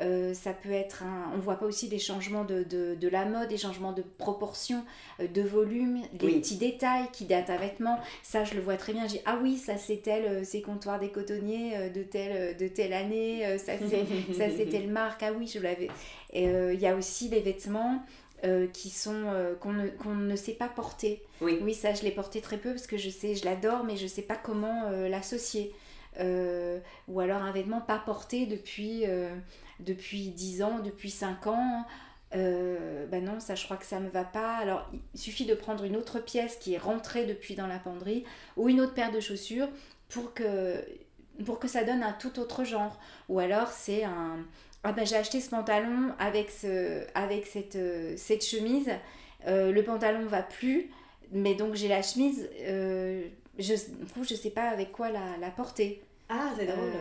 [0.00, 1.32] Euh, ça peut être un...
[1.34, 4.84] On voit pas aussi des changements de, de, de la mode, des changements de proportion,
[5.20, 7.98] euh, de volume, des petits détails qui datent un vêtement.
[8.22, 9.08] Ça, je le vois très bien.
[9.08, 12.92] J'ai ah oui, ça c'est tel, euh, ces comptoirs des cotonniers de telle, de telle
[12.92, 15.22] année, ça c'est telle marque.
[15.22, 15.88] Ah oui, je l'avais.
[16.32, 18.00] Il y a aussi les vêtements
[18.42, 21.22] euh, qui sont euh, qu'on ne, qu'on ne sait pas porter.
[21.42, 21.58] Oui.
[21.60, 24.06] oui, ça je l'ai porté très peu parce que je sais, je l'adore, mais je
[24.06, 25.74] sais pas comment euh, l'associer.
[26.18, 29.04] ou alors un vêtement pas porté depuis,
[29.80, 31.84] depuis 10 ans, depuis 5 ans.
[32.32, 34.56] ben non, ça je crois que ça me va pas.
[34.56, 38.24] Alors il suffit de prendre une autre pièce qui est rentrée depuis dans la penderie
[38.56, 39.68] ou une autre paire de chaussures
[40.08, 40.82] pour que,
[41.44, 42.98] pour que ça donne un tout autre genre.
[43.28, 44.38] Ou alors c'est un,
[44.82, 48.90] ah ben, j'ai acheté ce pantalon avec, ce, avec cette, euh, cette chemise.
[49.46, 50.90] Euh, le pantalon va plus,
[51.32, 52.48] mais donc j'ai la chemise.
[52.62, 53.74] Euh, je,
[54.22, 56.02] je sais pas avec quoi la, la porter.
[56.28, 56.92] Ah, c'est drôle.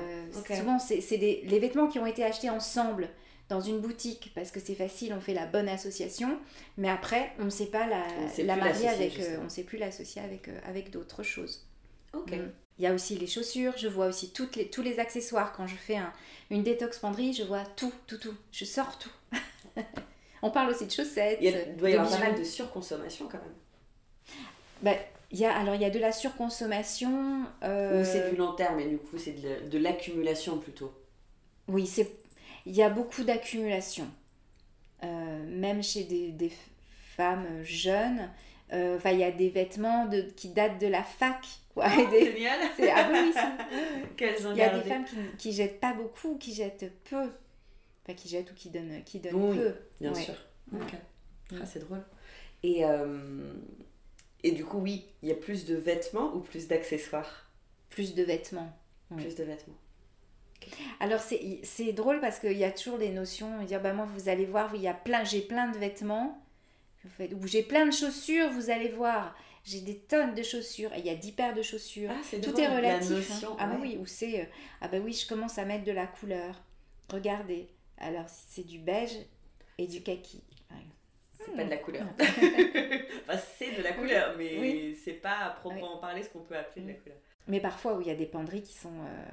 [0.57, 3.09] Souvent, c'est les vêtements qui ont été achetés ensemble
[3.47, 6.37] dans une boutique parce que c'est facile, on fait la bonne association,
[6.77, 8.03] mais après, on ne sait pas la,
[8.43, 11.67] la marier avec, on sait plus l'associer avec, avec d'autres choses.
[12.13, 12.31] Ok.
[12.31, 12.51] Mm.
[12.79, 15.51] Il y a aussi les chaussures, je vois aussi toutes les, tous les accessoires.
[15.51, 16.13] Quand je fais un,
[16.49, 18.35] une détox penderie, je vois tout, tout, tout.
[18.51, 19.11] Je sors tout.
[20.41, 21.39] On parle aussi de chaussettes.
[21.41, 24.37] Il doit y avoir pas mal de surconsommation quand même.
[24.81, 24.93] Bah,
[25.31, 27.43] il y a, alors il y a de la surconsommation.
[27.63, 28.01] Euh...
[28.01, 29.35] Ou c'est du long terme et du coup c'est
[29.69, 30.93] de l'accumulation plutôt.
[31.67, 32.09] Oui, c'est
[32.65, 34.07] il y a beaucoup d'accumulation.
[35.03, 36.51] Euh, même chez des, des
[37.15, 38.29] femmes jeunes,
[38.71, 42.91] enfin il y a des vêtements de, qui datent de la fac Oh, génial C'est
[42.91, 43.33] ah oui,
[44.51, 47.29] Il y a des femmes qui, qui jettent pas beaucoup, qui jettent peu.
[48.03, 49.73] Enfin, qui jettent ou qui donnent, qui donnent peu.
[50.01, 50.33] Bien sûr.
[50.73, 50.93] Ok.
[51.53, 52.03] Ah, c'est drôle.
[52.63, 53.53] Et, euh,
[54.43, 57.49] et du coup, oui, il y a plus de vêtements ou plus d'accessoires?
[57.89, 58.71] Plus de vêtements.
[59.15, 59.77] Plus de vêtements.
[60.99, 64.45] Alors c'est drôle parce qu'il y a toujours des notions, dire bah moi vous allez
[64.45, 66.43] voir, il y a plein, j'ai plein de vêtements,
[67.33, 69.35] ou j'ai plein de chaussures, vous allez voir.
[69.63, 70.93] J'ai des tonnes de chaussures.
[70.93, 72.09] Et il y a 10 paires de chaussures.
[72.11, 73.43] Ah, Tout est relatif.
[73.43, 73.55] Hein.
[73.59, 74.41] Ah bah oui, ou c'est...
[74.41, 74.45] Euh,
[74.81, 76.61] ah bah oui, je commence à mettre de la couleur.
[77.11, 77.67] Regardez.
[77.97, 79.17] Alors, c'est du beige
[79.77, 80.41] et du kaki.
[81.31, 82.05] C'est pas de la couleur.
[82.19, 86.81] enfin, c'est de la couleur, mais c'est pas à proprement parler ce qu'on peut appeler
[86.81, 87.17] de la couleur.
[87.47, 89.25] Mais parfois, où il y a des penderies qui sont euh,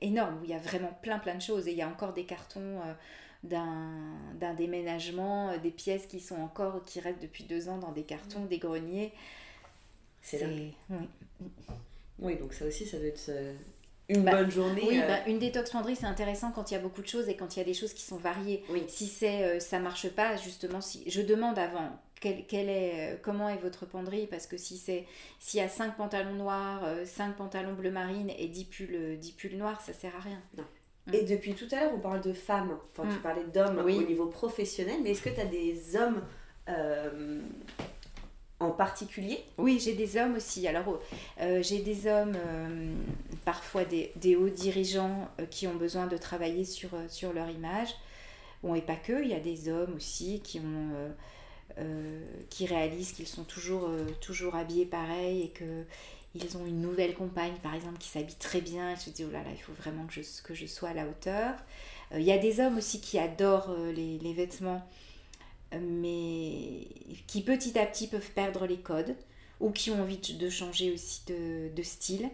[0.00, 1.66] énormes, où il y a vraiment plein plein de choses.
[1.66, 2.80] Et il y a encore des cartons...
[2.80, 2.92] Euh,
[3.44, 8.44] d'un déménagement, des pièces qui sont encore, qui restent depuis deux ans dans des cartons,
[8.44, 9.12] des greniers.
[10.22, 10.74] C'est oui.
[12.18, 13.54] oui, donc ça aussi, ça doit être euh,
[14.08, 14.82] une bah, bonne journée.
[14.86, 15.06] Oui, euh.
[15.06, 17.56] bah, une détox penderie, c'est intéressant quand il y a beaucoup de choses et quand
[17.56, 18.62] il y a des choses qui sont variées.
[18.88, 23.48] Si c'est euh, ça marche pas, justement, si je demande avant quel, quel est, comment
[23.48, 24.26] est votre penderie?
[24.26, 25.06] Parce que si c'est
[25.38, 29.56] s'il y a 5 pantalons noirs, 5 pantalons bleu marine et 10 pulls, 10 pulls
[29.56, 30.42] noirs, ça sert à rien.
[30.56, 30.64] Non.
[31.08, 31.14] Mm.
[31.14, 32.76] Et depuis tout à l'heure, on parle de femmes.
[32.92, 33.22] Enfin, tu mm.
[33.22, 36.22] parlais d'hommes au niveau professionnel, mais est-ce que tu as des hommes
[38.60, 39.44] en particulier?
[39.56, 40.66] Oui, j'ai des hommes aussi.
[40.66, 41.00] Alors,
[41.40, 42.92] euh, j'ai des hommes, euh,
[43.44, 47.94] parfois des, des, hauts dirigeants euh, qui ont besoin de travailler sur, sur leur image.
[48.62, 51.14] Bon, et pas que, il y a des hommes aussi qui, ont,
[52.50, 53.88] qui réalisent qu'ils sont toujours,
[54.20, 55.84] toujours habillés pareil et que
[56.42, 58.90] ils ont une nouvelle compagne, par exemple, qui s'habille très bien.
[58.90, 60.94] Et me dis, oh là là, il faut vraiment que je, que je sois à
[60.94, 61.54] la hauteur.
[62.14, 64.82] Il y a des hommes aussi qui adorent les, les vêtements
[65.76, 66.88] mais
[67.26, 69.14] qui petit à petit peuvent perdre les codes
[69.60, 72.30] ou qui ont envie de changer aussi de, style.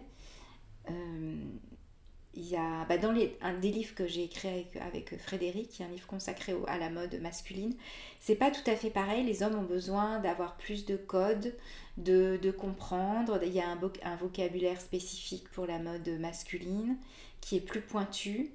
[2.37, 5.69] Il y a bah, dans les, un des livres que j'ai écrit avec, avec, Frédéric,
[5.69, 7.73] qui est un livre consacré à la mode masculine,
[8.19, 9.23] c'est pas tout à fait pareil.
[9.23, 11.53] Les hommes ont besoin d'avoir plus de codes,
[11.97, 13.39] de, de, comprendre.
[13.43, 16.97] Il y a un, un vocabulaire spécifique pour la mode masculine
[17.39, 18.51] qui est plus pointu.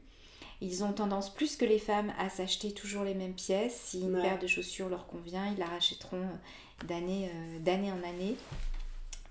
[0.60, 3.80] Ils ont tendance plus que les femmes à s'acheter toujours les mêmes pièces.
[3.80, 7.30] Si une paire de chaussures leur convient, ils la rachèteront euh, d'année
[7.66, 8.36] euh, en année.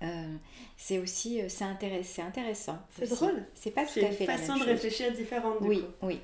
[0.02, 0.36] Euh,
[0.76, 2.78] c'est aussi c'est intéressant.
[2.98, 3.44] C'est drôle.
[3.54, 4.46] C'est pas tout à fait la même chose.
[4.46, 5.58] façon de réfléchir différente.
[5.60, 6.20] oui, oui.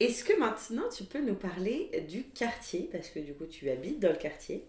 [0.00, 2.88] Est-ce que maintenant tu peux nous parler du quartier?
[2.90, 4.64] Parce que du coup tu habites dans le quartier.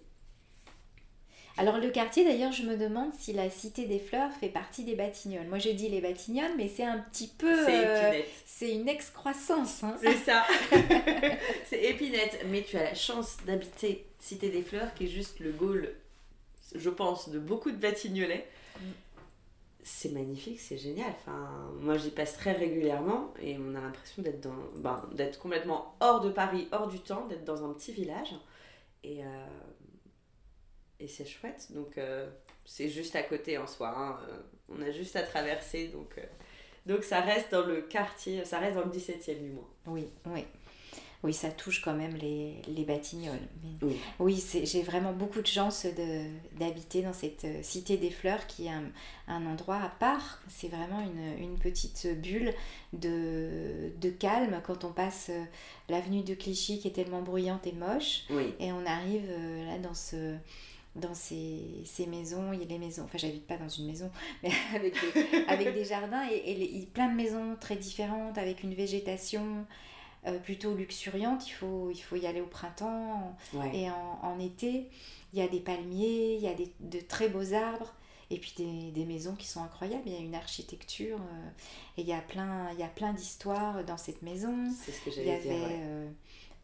[1.58, 4.96] Alors le quartier d'ailleurs je me demande si la Cité des Fleurs fait partie des
[4.96, 5.48] Batignolles.
[5.48, 7.66] Moi je dis les Batignolles mais c'est un petit peu...
[7.66, 9.84] C'est euh, c'est une excroissance.
[9.84, 9.96] Hein.
[10.02, 10.46] C'est ça.
[11.66, 12.46] c'est épinette.
[12.50, 15.94] Mais tu as la chance d'habiter Cité des Fleurs qui est juste le goal,
[16.76, 18.48] je pense, de beaucoup de Batignolais.
[18.80, 18.84] Mm.
[19.84, 21.10] C'est magnifique, c'est génial.
[21.22, 25.96] Enfin, moi j'y passe très régulièrement et on a l'impression d'être dans, ben, d'être complètement
[26.00, 28.36] hors de Paris, hors du temps, d'être dans un petit village.
[29.04, 29.28] Et, euh,
[31.00, 31.72] et c'est chouette.
[31.72, 32.30] Donc euh,
[32.66, 33.90] c'est juste à côté en soi.
[33.98, 34.20] hein.
[34.30, 34.38] Euh,
[34.70, 35.88] On a juste à traverser.
[35.88, 36.26] Donc, euh,
[36.86, 39.68] donc ça reste dans le quartier, ça reste dans le 17e du moins.
[39.88, 40.46] Oui, oui.
[41.24, 43.48] Oui, ça touche quand même les, les Batignolles.
[43.64, 43.98] Mais- Oui.
[44.20, 46.26] Oui, c'est- j'ai vraiment beaucoup de chance de-
[46.58, 48.86] d'habiter dans cette euh, cité des fleurs qui est un,
[49.28, 50.42] un endroit à part.
[50.50, 52.54] C'est vraiment une, une petite bulle
[52.94, 55.44] de, de calme quand on passe euh,
[55.90, 58.24] l'avenue de Clichy qui est tellement bruyante et moche.
[58.30, 58.54] Oui.
[58.60, 60.36] Et on arrive euh, là dans ce
[60.98, 64.12] dans ces, ces maisons, il y a les maisons, enfin j'habite pas dans une maison,
[64.44, 68.62] mais avec des, avec des jardins et, et les- plein de maisons très différentes avec
[68.62, 69.66] une végétation
[70.28, 71.48] euh, plutôt luxuriante.
[71.48, 73.72] Il faut, il faut y aller au printemps Ouais.
[73.76, 74.88] et en, en été.
[75.34, 77.94] Il y a des palmiers, il y a des, de très beaux arbres
[78.30, 80.04] et puis des, des maisons qui sont incroyables.
[80.06, 81.50] Il y a une architecture euh,
[81.98, 84.70] et il y a plein, il y a plein d'histoires dans cette maison.
[84.84, 85.68] C'est ce que Il y j'allais avait dire.
[85.68, 85.80] ouais.
[85.84, 86.10] euh,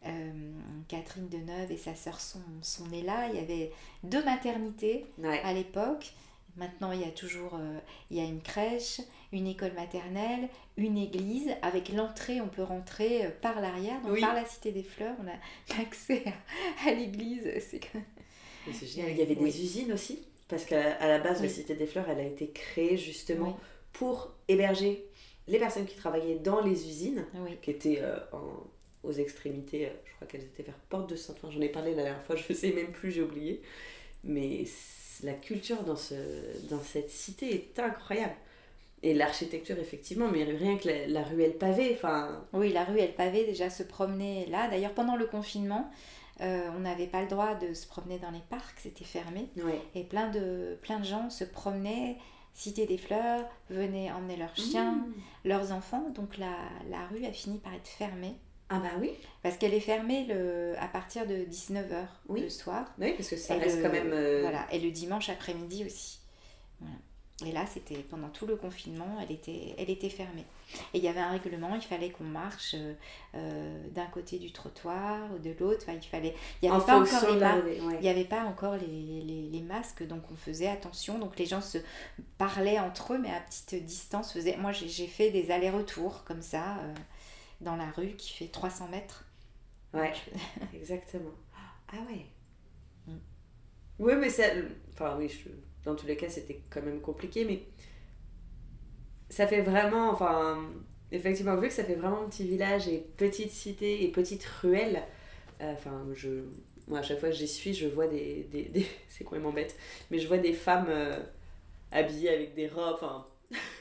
[0.06, 0.52] euh,
[0.86, 3.28] Catherine Deneuve et sa sœur sont, sont nées là.
[3.30, 3.72] Il y avait
[4.04, 5.40] deux maternités Ouais.
[5.42, 6.12] à l'époque.
[6.56, 7.58] Maintenant, il y a toujours
[8.10, 9.00] il y a une crèche,
[9.32, 11.50] une école maternelle, une église.
[11.62, 14.20] Avec l'entrée, on peut rentrer euh, par l'arrière, donc Oui.
[14.20, 15.14] par la Cité des Fleurs.
[15.22, 16.22] On a accès
[16.84, 17.42] à, à l'église.
[17.60, 17.80] C'est
[18.66, 19.10] Mais c'est génial.
[19.12, 19.48] Il y avait des Oui.
[19.62, 20.20] usines aussi.
[20.48, 21.52] Parce qu'à la base, la Oui.
[21.52, 23.58] Cité des Fleurs, elle a été créée justement
[23.92, 25.04] pour héberger
[25.46, 27.24] les personnes qui travaillaient dans les usines,
[27.62, 28.64] qui étaient euh, en-
[29.02, 29.86] aux extrémités.
[29.86, 31.50] euh, Je crois qu'elles étaient vers Porte de Saint-Ouen.
[31.50, 33.60] J'en ai parlé la dernière fois, je sais même plus, j'ai oublié.
[34.24, 34.64] Mais
[35.22, 36.14] la culture dans, ce,
[36.70, 38.34] dans cette cité est incroyable.
[39.02, 42.44] Et l'architecture, effectivement, mais rien que la, la ruelle pavée, enfin.
[42.52, 44.68] Oui, la rue El Pavé, déjà se promener là.
[44.68, 45.88] D'ailleurs, pendant le confinement,
[46.40, 49.48] euh, on n'avait pas le droit de se promener dans les parcs, c'était fermé.
[49.56, 49.80] Ouais.
[49.94, 52.16] Et plein de, plein de gens se promenaient,
[52.54, 55.12] Cité des Fleurs, venaient emmener leurs chiens, Mmh.
[55.44, 56.10] leurs enfants.
[56.12, 56.56] Donc la,
[56.90, 58.34] la rue a fini par être fermée.
[58.68, 59.12] Ah bah oui.
[59.44, 62.40] Parce qu'elle est fermée le, à partir de 19h Oui.
[62.40, 62.84] le soir.
[62.98, 64.10] Oui, parce que ça Et reste le- quand même.
[64.12, 66.18] euh, Voilà, et le dimanche après-midi aussi.
[66.80, 66.96] Voilà.
[67.46, 70.44] Et là, c'était pendant tout le confinement, elle était, elle était fermée.
[70.92, 72.94] Et il y avait un règlement, il fallait qu'on marche euh,
[73.36, 75.82] euh, d'un côté du trottoir ou de l'autre.
[75.82, 76.34] Enfin, il fallait.
[76.62, 78.08] Il n'y en avait l'arrivée, ouais.
[78.08, 78.86] avait pas encore les,
[79.22, 81.18] les, les masques, donc on faisait attention.
[81.20, 81.78] Donc les gens se
[82.38, 84.32] parlaient entre eux, mais à petite distance.
[84.32, 84.56] Faisaient...
[84.56, 86.94] Moi, j'ai fait des allers-retours comme ça, euh,
[87.60, 89.24] dans la rue qui fait 300 mètres.
[89.94, 90.12] Ouais,
[90.74, 91.30] exactement.
[91.92, 92.26] Ah ouais.
[93.06, 93.18] Mm.
[93.98, 94.44] Oui, mais ça.
[94.92, 95.48] Enfin, oui, je-
[95.88, 97.62] dans tous les cas, c'était quand même compliqué, mais.
[99.30, 100.10] Ça fait vraiment.
[100.10, 100.58] Enfin.
[101.10, 105.02] Effectivement, vu que ça fait vraiment petit village et petite cité et petite ruelle,
[105.62, 106.28] euh, enfin, je.
[106.86, 108.46] Moi, à chaque fois que j'y suis, je vois des.
[108.52, 109.74] des, des- C'est complètement bête,
[110.10, 111.18] mais je vois des femmes euh,
[111.92, 113.24] habillées avec des robes, enfin.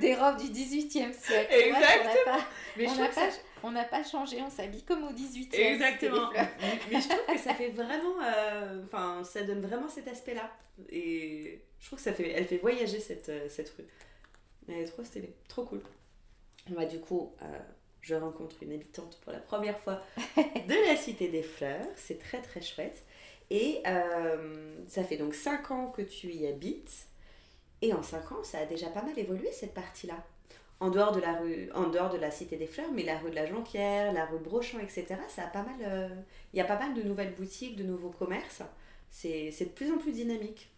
[0.00, 1.52] Des robes du 18e siècle.
[1.52, 2.86] Je
[3.62, 5.54] On n'a pas, changé, on s'habille comme au 18e.
[5.54, 6.30] Exactement.
[6.90, 8.14] mais je trouve que ça fait vraiment.
[8.24, 10.50] euh, Enfin, ça donne vraiment cet aspect-là.
[10.90, 12.30] Et je trouve que ça fait.
[12.30, 13.84] Elle fait voyager cette, euh, cette rue.
[14.68, 15.34] Elle est trop stylée.
[15.48, 15.82] Trop cool.
[16.70, 17.58] Bah, du coup, euh,
[18.02, 20.02] je rencontre une habitante pour la première fois
[20.36, 21.86] de la Cité des Fleurs.
[21.96, 23.04] C'est très très chouette.
[23.50, 27.06] Et euh, ça fait donc 5 ans que tu y habites.
[27.82, 30.24] Et en 5 ans, ça a déjà pas mal évolué cette partie-là.
[30.80, 33.30] En dehors de la rue, en dehors de la Cité des Fleurs, mais la rue
[33.30, 35.06] de la Jonquière, la rue Brochant, etc.
[35.28, 35.76] Ça a pas mal.
[35.82, 36.08] euh,
[36.52, 38.62] Il y a pas mal de nouvelles boutiques, de nouveaux commerces.
[39.10, 40.68] C'est de plus en plus dynamique.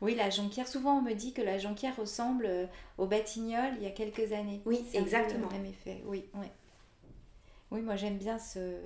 [0.00, 2.66] Oui, la jonquière, souvent on me dit que la jonquière ressemble euh,
[2.98, 4.60] au Batignolles il y a quelques années.
[4.64, 5.48] Oui, exactement.
[5.48, 6.24] le même effet, oui.
[6.34, 6.46] Oui,
[7.70, 8.78] oui moi j'aime bien ce.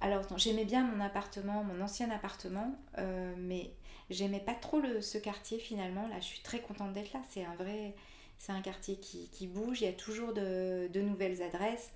[0.00, 3.70] Alors, j'aimais bien mon appartement, mon ancien appartement, euh, mais
[4.08, 6.06] j'aimais pas trop le, ce quartier finalement.
[6.08, 7.20] Là, je suis très contente d'être là.
[7.28, 7.94] C'est un vrai.
[8.38, 9.82] C'est un quartier qui, qui bouge.
[9.82, 11.90] Il y a toujours de, de nouvelles adresses,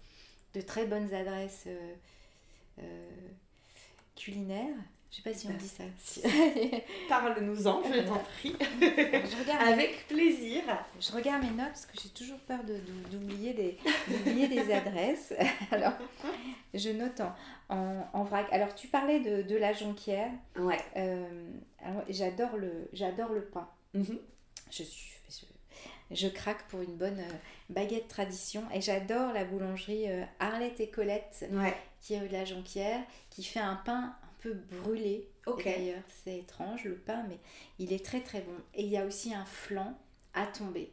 [0.52, 1.94] de très bonnes adresses euh,
[2.80, 3.28] euh,
[4.14, 4.76] culinaires.
[5.16, 5.84] Je sais pas si on dit ça.
[6.02, 6.22] Si-
[7.08, 8.56] Parle-nous-en, je t'en prie.
[8.80, 10.62] je, regarde mes, Avec plaisir.
[11.00, 14.72] je regarde mes notes parce que j'ai toujours peur de- de- d'oublier des, d'oublier des
[14.72, 15.32] adresses.
[15.70, 15.92] Alors,
[16.72, 17.32] je note en,
[17.68, 18.48] en, en vrac.
[18.52, 20.32] Alors, tu parlais de, de la jonquière.
[20.58, 20.80] Ouais.
[20.96, 21.48] Euh,
[21.84, 23.68] alors, j'adore le, le pain.
[23.94, 24.18] Mhm.
[24.72, 27.22] Je suis, je, je craque pour une bonne
[27.70, 28.64] baguette tradition.
[28.74, 30.06] Et j'adore la boulangerie
[30.40, 31.48] Arlette et Colette,
[32.00, 33.00] qui est rue de la Jonquière,
[33.30, 35.28] qui fait un pain peu brûlé.
[35.46, 37.38] D'ailleurs, c'est étrange le pain, mais
[37.78, 38.54] il est très très bon.
[38.74, 39.96] Et il y a aussi un flan
[40.34, 40.92] à tomber.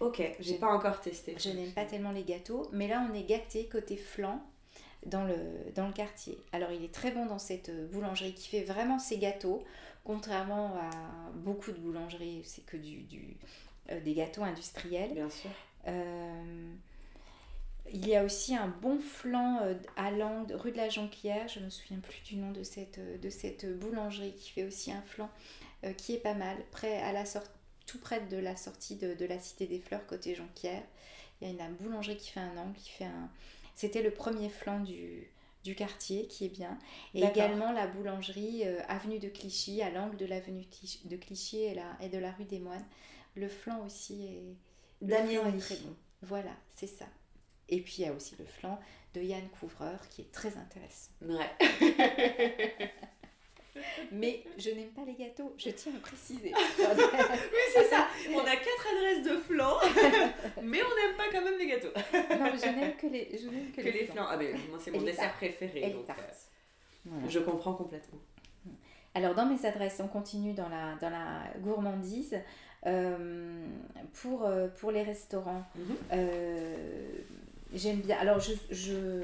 [0.00, 1.34] Ok, j'ai pas encore testé.
[1.38, 4.42] Je n'aime pas tellement les gâteaux, mais là on est gâté côté flan
[5.06, 5.36] dans le,
[5.74, 6.38] dans le quartier.
[6.52, 9.62] Alors il est très bon dans cette boulangerie qui fait vraiment ses gâteaux,
[10.04, 10.90] contrairement à
[11.34, 13.36] beaucoup de boulangeries, c'est que du, du
[13.90, 15.14] euh, des gâteaux industriels.
[15.14, 15.50] Bien sûr.
[15.86, 16.74] Euh,
[17.90, 21.60] il y a aussi un bon flan euh, à l'angle, rue de la Jonquière, je
[21.60, 25.02] ne me souviens plus du nom de cette, de cette boulangerie qui fait aussi un
[25.02, 25.30] flan
[25.96, 27.50] qui est pas mal, près à la sortie
[27.86, 30.82] tout près de la sortie de, la Cité des Fleurs, côté Jonquière.
[31.40, 33.30] Il y a une, boulangerie qui fait un angle, qui fait un...
[33.74, 35.30] C'était le premier flanc du,
[35.64, 36.78] du quartier qui est bien.
[37.14, 40.64] Et également la boulangerie euh, avenue de Clichy, à l'angle de l'avenue
[41.04, 42.86] de Clichy et, la, et de la rue des Moines.
[43.34, 44.56] Le flanc aussi est,
[45.58, 45.96] très bon.
[46.22, 47.06] Voilà, c'est ça.
[47.72, 48.78] Et puis il y a aussi le flanc
[49.14, 51.10] de Yann Couvreur qui est très intéressant.
[51.22, 51.50] Ouais.
[54.12, 56.52] Mais je n'aime pas les gâteaux, je tiens à préciser.
[56.78, 58.06] oui, c'est ça.
[58.30, 59.78] On a quatre adresses de flan,
[60.62, 61.88] mais on n'aime pas quand même les gâteaux.
[62.12, 64.26] non, je n'aime que les, je que, que les, flans.
[64.28, 65.90] Ah, ben, moi, c'est mon dessert préféré.
[65.90, 68.20] donc, euh, Je comprends complètement.
[69.14, 72.38] Alors, dans mes adresses, on continue dans la, dans la gourmandise.
[72.84, 73.64] Euh,
[74.14, 75.96] pour, euh, pour les restaurants, mhm.
[77.74, 78.16] J'aime bien.
[78.18, 79.22] Alors, je, je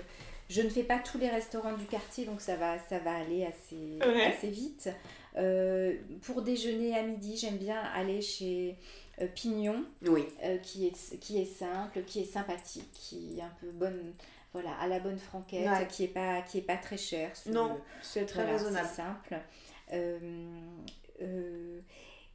[0.48, 3.44] je ne fais pas tous les restaurants du quartier, donc ça va, ça va aller
[3.44, 4.88] assez, assez vite.
[5.36, 8.76] Euh, pour déjeuner à midi, j'aime bien aller chez
[9.20, 10.24] euh, Pignon, oui.
[10.44, 14.14] Euh, qui, est, qui est simple, qui est sympathique, qui est un peu bonne,
[14.54, 17.30] voilà, à la bonne franquette, qui n'est pas, qui est pas très cher.
[17.46, 18.88] Non, c'est très raisonnable.
[18.88, 19.36] C'est simple.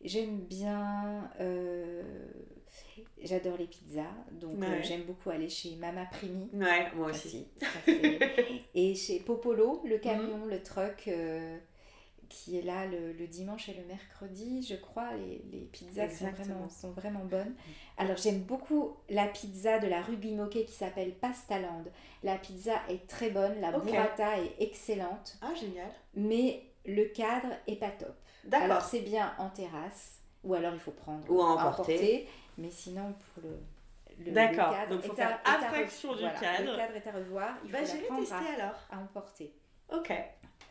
[0.03, 1.31] j'aime bien
[3.21, 6.49] J'adore les pizzas, donc euh, j'aime beaucoup aller chez Mama Primi.
[6.53, 7.47] Ouais, moi aussi.
[8.75, 10.49] et chez Popolo, le camion, mhm.
[10.49, 11.57] le truck euh,
[12.29, 16.69] qui est là le, dimanche et le mercredi, je crois, les, les pizzas sont vraiment,
[16.69, 17.49] sont vraiment bonnes.
[17.49, 17.55] Mhm.
[17.97, 21.85] Alors j'aime beaucoup la pizza de la rue Bimoquet qui s'appelle Pastaland.
[22.23, 25.37] La pizza est très bonne, la burrata est excellente.
[25.41, 25.89] Ah, génial.
[26.15, 28.15] Mais le cadre est pas top.
[28.45, 28.65] D'accord.
[28.65, 33.13] Alors c'est bien en terrasse, ou alors il faut prendre ou à emporter mais sinon,
[33.13, 34.25] pour le.
[34.25, 36.71] le D'accord, donc il faut faire abstraction du cadre.
[36.71, 37.55] Le cadre est à revoir.
[37.65, 38.79] Il bah, faut tester à, alors.
[38.91, 39.53] à emporter.
[39.91, 40.11] Ok.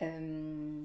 [0.01, 0.83] Euh,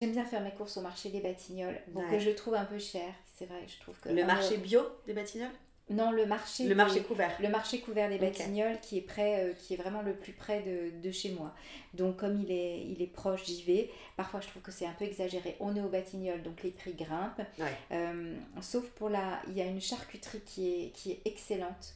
[0.00, 2.78] j'aime bien faire mes courses au marché des Batignolles, donc que je trouve un peu
[2.78, 3.12] cher.
[3.34, 4.08] C'est vrai, je trouve que.
[4.08, 5.50] Le marché bio des Batignolles?
[5.88, 6.66] Non, le marché.
[6.66, 7.30] Le marché couvert.
[7.40, 10.60] Le marché couvert des Batignolles qui est près, euh, qui est vraiment le plus près
[10.62, 11.54] de, de, chez moi.
[11.94, 13.90] Donc comme il est, il est proche, j'y vais.
[14.16, 15.56] Parfois je trouve que c'est un peu exagéré.
[15.60, 17.46] On est au Batignolles, donc les prix grimpent.
[17.92, 21.94] Euh, sauf pour la, il y a une charcuterie qui est, qui est excellente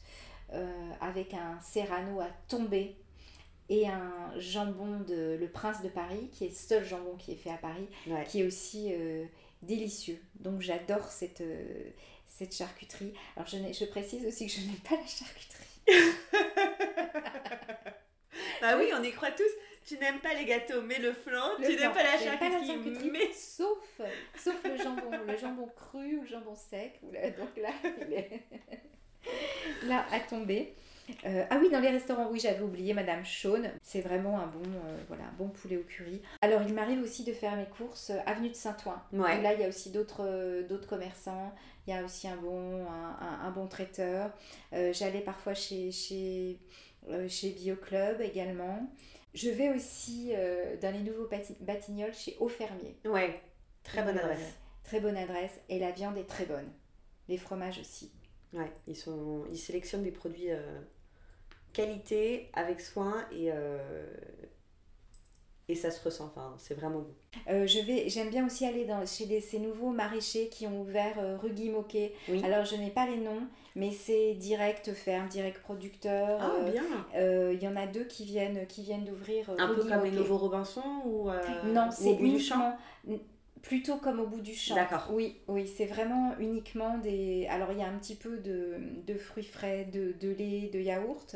[0.53, 2.95] euh, avec un serrano à tomber
[3.67, 7.37] et un jambon de le Prince de Paris qui est le seul jambon qui est
[7.37, 7.87] fait à Paris,
[8.27, 8.93] qui est aussi
[9.61, 10.19] délicieux.
[10.39, 11.41] Donc j'adore cette
[12.37, 13.13] cette charcuterie.
[13.35, 15.61] Alors je, je précise aussi que je n'aime pas la charcuterie.
[18.61, 19.43] bah oui, on y croit tous.
[19.85, 23.33] Tu n'aimes pas les gâteaux, mais le flan, tu n'aimes pas la charcuterie, mais...
[23.33, 24.01] Sauf,
[24.37, 26.99] sauf le jambon, le jambon cru ou le jambon sec.
[27.01, 27.71] Donc là,
[28.07, 28.41] il est
[29.83, 30.75] là à tomber.
[31.25, 33.69] Euh, ah oui, dans les restaurants, oui, j'avais oublié Madame Shawn.
[33.81, 36.21] C'est vraiment un bon, euh, voilà, bon poulet au curry.
[36.41, 39.01] Alors, il m'arrive aussi de faire mes courses euh, avenue de Saint-Ouen.
[39.11, 41.53] Là, il y a aussi d'autres, d'autres commerçants.
[41.87, 44.31] Il y a aussi un bon, un, un, bon traiteur.
[44.71, 46.59] j'allais parfois chez, chez,
[47.27, 48.87] chez BioClub également.
[49.33, 50.31] Je vais aussi
[50.81, 51.27] dans les nouveaux
[51.61, 52.97] Batignolles chez Au Fermier.
[53.05, 53.41] Ouais,
[53.83, 54.53] très bonne adresse.
[54.83, 55.59] très bonne adresse.
[55.69, 56.69] Et la viande est très bonne.
[57.27, 58.11] Les fromages aussi.
[58.53, 60.81] Ouais, ils, sont, ils sélectionnent des produits euh,
[61.73, 64.05] qualité, avec soin et, euh,
[65.71, 66.25] et ça se ressent.
[66.25, 67.13] Enfin, c'est vraiment bon.
[67.49, 71.39] Euh, je vais, j'aime bien aussi aller dans, chez ces nouveaux maraîchers qui ont ouvert
[71.41, 72.13] rue Guy Moquet.
[72.43, 76.39] Alors, je n'ai pas les noms, mais c'est direct ferme, direct producteur.
[76.41, 76.83] Ah, bien
[77.51, 79.49] Il y en a deux qui viennent, qui viennent d'ouvrir.
[79.57, 81.29] Un peu comme les nouveaux Robinson ou
[81.65, 82.77] Non, c'est uniquement
[83.61, 84.75] Plutôt comme au bout du champ.
[84.75, 85.09] D'accord.
[85.11, 87.45] Oui, oui, c'est vraiment uniquement des.
[87.47, 90.79] Alors il y a un petit peu de, de fruits frais, de, de, lait, de
[90.79, 91.35] yaourt,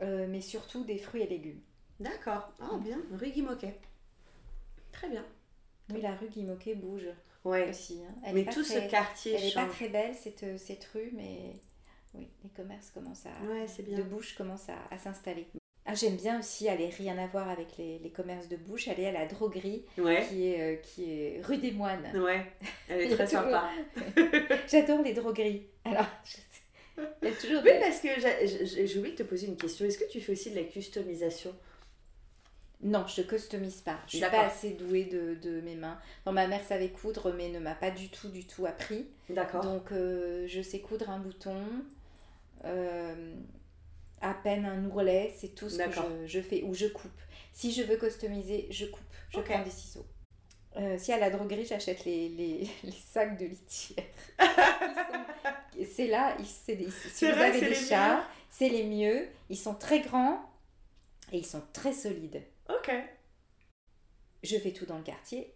[0.00, 1.60] euh, mais surtout des fruits et légumes.
[2.02, 2.52] D'accord.
[2.60, 2.98] Ah, bien.
[3.18, 3.74] Rue Guimoquet.
[4.92, 5.24] Très bien.
[5.92, 7.06] Oui, la rue Guimoquet bouge
[7.44, 7.68] ouais.
[7.70, 8.00] aussi.
[8.08, 8.30] Hein.
[8.32, 11.54] mais tout ce quartier Elle n'est pas très belle, cette, cette rue, mais
[12.14, 13.46] oui, les commerces commencent à.
[13.46, 13.98] Ouais, c'est bien.
[13.98, 15.46] De bouche commencent à, à s'installer.
[15.84, 19.06] Ah, j'aime bien aussi aller rien à voir avec les, les commerces de bouche, aller
[19.06, 20.24] à la droguerie Ouais.
[20.28, 22.08] qui, est, euh, qui est rue des Moines.
[22.16, 22.46] Ouais,
[22.88, 23.68] elle est très sympa.
[24.68, 25.66] J'adore les drogueries.
[25.84, 26.42] Alors, je sais-
[27.22, 29.84] il y a toujours Oui, des- parce que oublié de te poser une question.
[29.84, 31.52] Est-ce que tu fais aussi de la customisation?
[32.82, 33.98] Non, je ne customise pas.
[34.08, 35.98] Je suis pas assez douée de, de mes mains.
[36.26, 39.06] Non, ma mère savait coudre, mais ne m'a pas du tout, du tout appris.
[39.30, 39.62] D'accord.
[39.62, 41.64] Donc, euh, je sais coudre un bouton,
[42.64, 43.34] euh,
[44.20, 46.62] à peine un ourlet, c'est tout ce que je, je fais.
[46.64, 47.10] Ou je coupe.
[47.52, 49.02] Si je veux customiser, je coupe.
[49.30, 49.44] Je Ok.
[49.44, 50.06] prends des ciseaux.
[50.76, 54.04] Euh, si à la droguerie, j'achète les, les, les sacs de litière.
[55.94, 59.28] C'est là, ils- c'est des- si vous vrai, avez des chats, c'est les mieux.
[59.50, 60.40] Ils sont très grands
[61.32, 62.42] et ils sont très solides.
[62.68, 62.90] Ok.
[64.42, 65.52] Je fais tout dans le quartier,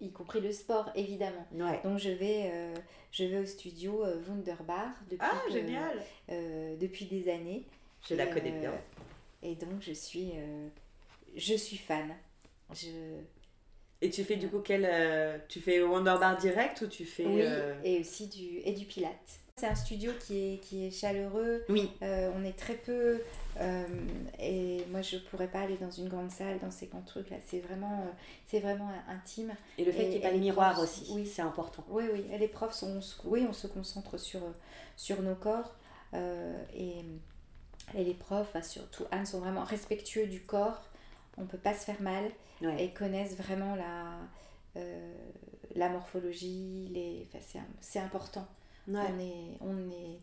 [0.00, 1.46] y compris le sport, évidemment.
[1.52, 1.80] Ouais.
[1.82, 2.74] Donc je vais, euh,
[3.10, 6.00] je vais au studio euh, Wunderbar depuis, Ah, génial.
[6.30, 7.64] euh, depuis des années.
[8.08, 8.72] Je la connais euh, bien.
[9.42, 10.32] Et donc je suis,
[11.36, 12.14] je suis fan.
[12.72, 12.88] Je...
[14.02, 15.42] Et tu fais du coup quel.
[15.48, 17.26] tu fais Wonderbar direct ou tu fais.
[17.26, 17.42] Oui,
[17.84, 19.40] et aussi du, et du pilate.
[19.60, 21.90] C'est un studio qui est, qui est chaleureux, Oui.
[22.00, 23.20] Euh, on est très peu
[23.58, 23.84] euh,
[24.38, 27.36] et moi je pourrais pas aller dans une grande salle dans ces grands trucs là
[27.46, 28.10] c'est vraiment euh,
[28.46, 31.12] c'est vraiment intime Et le fait qu'il n'y ait pas de miroir profs, aussi.
[31.12, 31.26] oui.
[31.26, 31.84] c'est important.
[31.90, 34.40] oui oui et les profs sont on se- oui on se concentre sur
[34.96, 35.76] sur nos corps
[36.14, 37.04] et,
[37.94, 40.80] et les profs surtout Anne sont vraiment respectueux du corps
[41.36, 42.24] on peut pas se faire mal
[42.62, 42.84] Ouais.
[42.84, 44.18] et connaissent vraiment la
[45.74, 47.26] la morphologie les
[47.80, 48.46] c'est important
[48.94, 50.18] Ouais, on est on est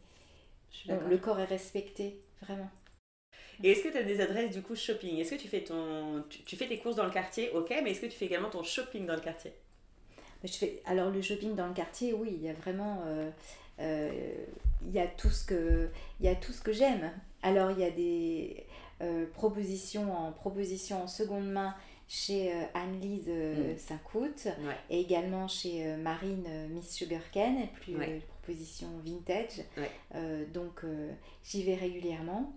[0.72, 2.70] je on- le corps est respecté vraiment
[3.64, 5.18] Et est-ce que tu as des adresses du coup shopping?
[5.20, 7.52] Est-ce que tu fais ton tu, tu fais tes courses dans le quartier?
[7.52, 9.54] Ok, mais est-ce que tu fais également ton shopping dans le quartier?
[10.44, 13.30] Je fais, alors le shopping dans le quartier, oui, il y a vraiment, euh,
[13.80, 14.12] euh,
[14.86, 15.90] il y a tout ce que,
[16.20, 17.12] il y a tout ce que j'aime.
[17.42, 18.66] Alors il y a des
[19.02, 21.76] euh, propositions en propositions en seconde main
[22.08, 23.78] chez euh, Anne-Lise euh, Mm.
[23.78, 24.78] Saint-Coute Ouais.
[24.90, 28.22] et également chez euh, Marine euh, Miss Sugarcane, et plus Ouais.
[28.54, 29.62] Vintage.
[29.78, 29.90] Ouais.
[30.16, 31.12] Euh, donc euh,
[31.44, 32.54] j'y vais régulièrement.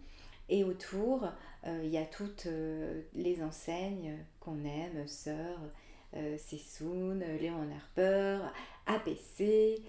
[0.49, 1.29] Et autour,
[1.67, 2.49] euh, il y a toutes
[3.15, 5.59] les enseignes qu'on aime, Sœur,
[6.39, 8.41] Sessoun, Léon Harper,
[8.87, 9.81] APC.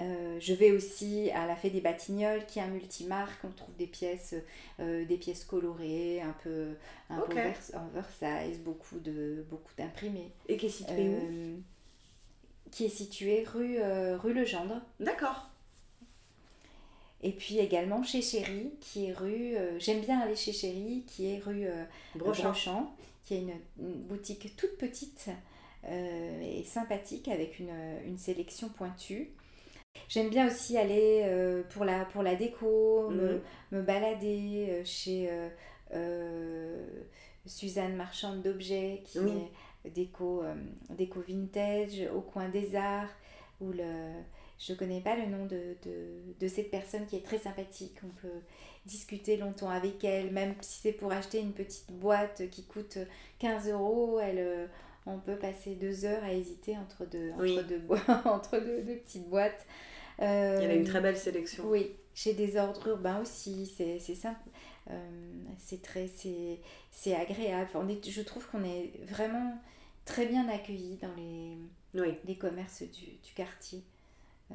[0.00, 3.44] Euh, je vais aussi à la Fée des Batignolles, qui est un multimarque.
[3.44, 4.34] On trouve des pièces,
[4.80, 6.74] euh, des pièces colorées, un peu,
[7.10, 7.32] un peu Ok.
[7.32, 10.30] overs- oversize, beaucoup de, beaucoup d'imprimés.
[10.48, 11.56] Et qui est situé où Euh,
[12.74, 14.80] qui est situé rue, euh, rue Legendre.
[14.98, 15.48] D'accord.
[17.22, 19.56] Et puis également chez Chéri, qui est rue.
[19.56, 21.84] euh, J'aime bien aller chez Chéri, qui est rue euh,
[22.16, 22.42] Brochant.
[22.50, 25.28] Brochant, qui est une, une boutique toute petite
[25.86, 27.72] euh, et sympathique avec une,
[28.06, 29.30] une sélection pointue.
[30.08, 31.24] J'aime bien aussi aller
[31.70, 33.40] pour, la, pour la déco, me, Mhm.
[33.70, 35.30] me balader chez
[37.46, 39.30] Suzanne Marchande d'Objets, qui Oui.
[39.30, 39.50] est
[39.94, 40.54] déco, euh,
[40.90, 43.10] déco vintage, au coin des arts,
[43.60, 44.12] où le,
[44.58, 47.96] je ne connais pas le nom de, de, de cette personne qui est très sympathique.
[48.04, 48.40] On peut
[48.86, 52.98] discuter longtemps avec elle, même si c'est pour acheter une petite boîte qui coûte
[53.38, 54.18] 15 euros.
[54.20, 54.66] Elle, euh,
[55.06, 57.58] on peut passer deux heures à hésiter entre deux, entre Oui.
[57.68, 59.66] deux, boi- entre deux, deux petites boîtes.
[60.22, 61.64] Euh, Il y a une très belle sélection.
[61.66, 64.38] oui, chez des ordres urbains aussi, c'est simple.
[64.90, 65.08] Euh,
[65.58, 66.08] c'est très
[66.90, 67.70] c'est agréable.
[67.74, 69.58] On est, je trouve qu'on est vraiment
[70.04, 71.56] très bien accueillis dans les,
[71.94, 72.14] Oui.
[72.24, 73.82] les commerces du, du quartier.
[74.50, 74.54] Euh,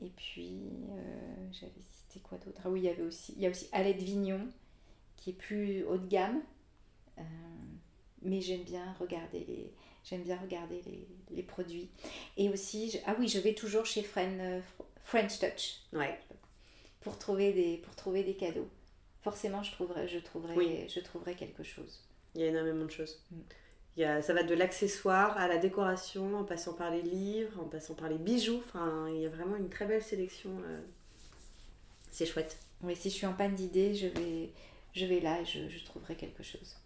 [0.00, 0.58] et puis,
[0.90, 2.60] euh, j'avais cité quoi d'autre?
[2.64, 4.46] Ah oui, il y avait aussi, il y a aussi Alette Vignon,
[5.16, 6.42] qui est plus haut de gamme.
[7.18, 7.22] Euh,
[8.22, 9.72] mais j'aime bien regarder les,
[10.04, 11.88] j'aime bien regarder les, les produits.
[12.36, 14.62] Et aussi, je- ah oui, je vais toujours chez Fren-
[15.04, 16.18] French Touch Ouais.
[17.00, 18.68] pour trouver des, pour trouver des cadeaux.
[19.22, 20.88] Forcément, je trouverai, je trouverai, Oui.
[20.88, 22.02] je trouverai quelque chose.
[22.36, 23.20] Il y a énormément de choses.
[23.32, 23.36] Mm.
[23.96, 27.58] Il y a, ça va de l'accessoire à la décoration, en passant par les livres,
[27.60, 28.60] en passant par les bijoux.
[28.66, 30.50] Enfin, il y a vraiment une très belle sélection.
[30.68, 30.80] euh.
[32.10, 32.58] C'est chouette.
[32.82, 34.50] Oui, si je suis en panne d'idées, je vais,
[34.92, 36.76] je vais là et je, je trouverai quelque chose.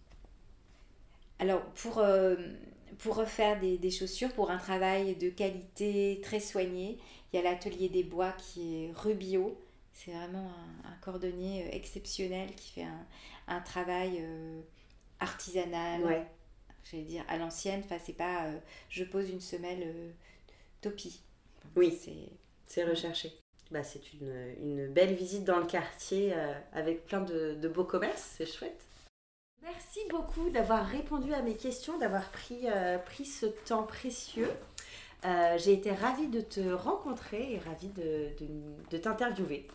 [1.41, 2.37] Alors, pour, euh,
[2.99, 6.99] pour refaire des, des chaussures, pour un travail de qualité très soigné,
[7.33, 9.59] il y a l'atelier des bois qui est Rubio.
[9.93, 10.53] C'est vraiment
[10.85, 13.07] un, un cordonnier euh, exceptionnel qui fait un,
[13.49, 14.61] un travail euh,
[15.21, 16.27] artisanal, Ouais.
[16.91, 17.83] j'allais dire à l'ancienne.
[17.85, 18.59] Enfin, c'est pas euh,
[18.89, 20.11] je pose une semelle euh,
[20.81, 21.21] topie.
[21.77, 21.99] Oui.
[22.03, 22.29] C'est
[22.67, 23.33] C'est recherché.
[23.71, 27.85] Bah, c'est une, une belle visite dans le quartier euh, avec plein de, de beaux
[27.85, 28.81] commerces, c'est chouette.
[29.63, 34.51] Merci beaucoup d'avoir répondu à mes questions, d'avoir pris, euh, pris ce temps précieux.
[35.25, 38.47] Euh, J'ai été ravie de te rencontrer et ravie de, de,
[38.91, 39.69] de t'interviewer.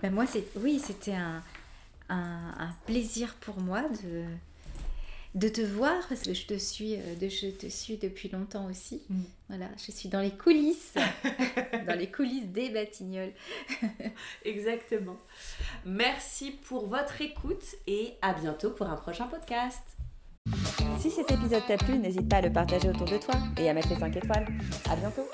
[0.00, 1.42] Ben moi, c'est oui, c'était un,
[2.08, 4.24] un, plaisir pour moi de,
[5.36, 9.02] de te voir parce que je te suis, de, je te suis depuis longtemps aussi.
[9.10, 9.20] Mm.
[9.48, 10.94] Voilà, je suis dans les coulisses,
[11.86, 13.34] dans les coulisses des Batignolles.
[14.44, 15.18] Exactement.
[15.84, 19.82] Merci pour votre écoute et à bientôt pour un prochain podcast.
[21.00, 23.74] Si cet épisode t'a plu, n'hésite pas à le partager autour de toi et à
[23.74, 24.46] mettre les 5 étoiles.
[24.90, 25.28] À bientôt.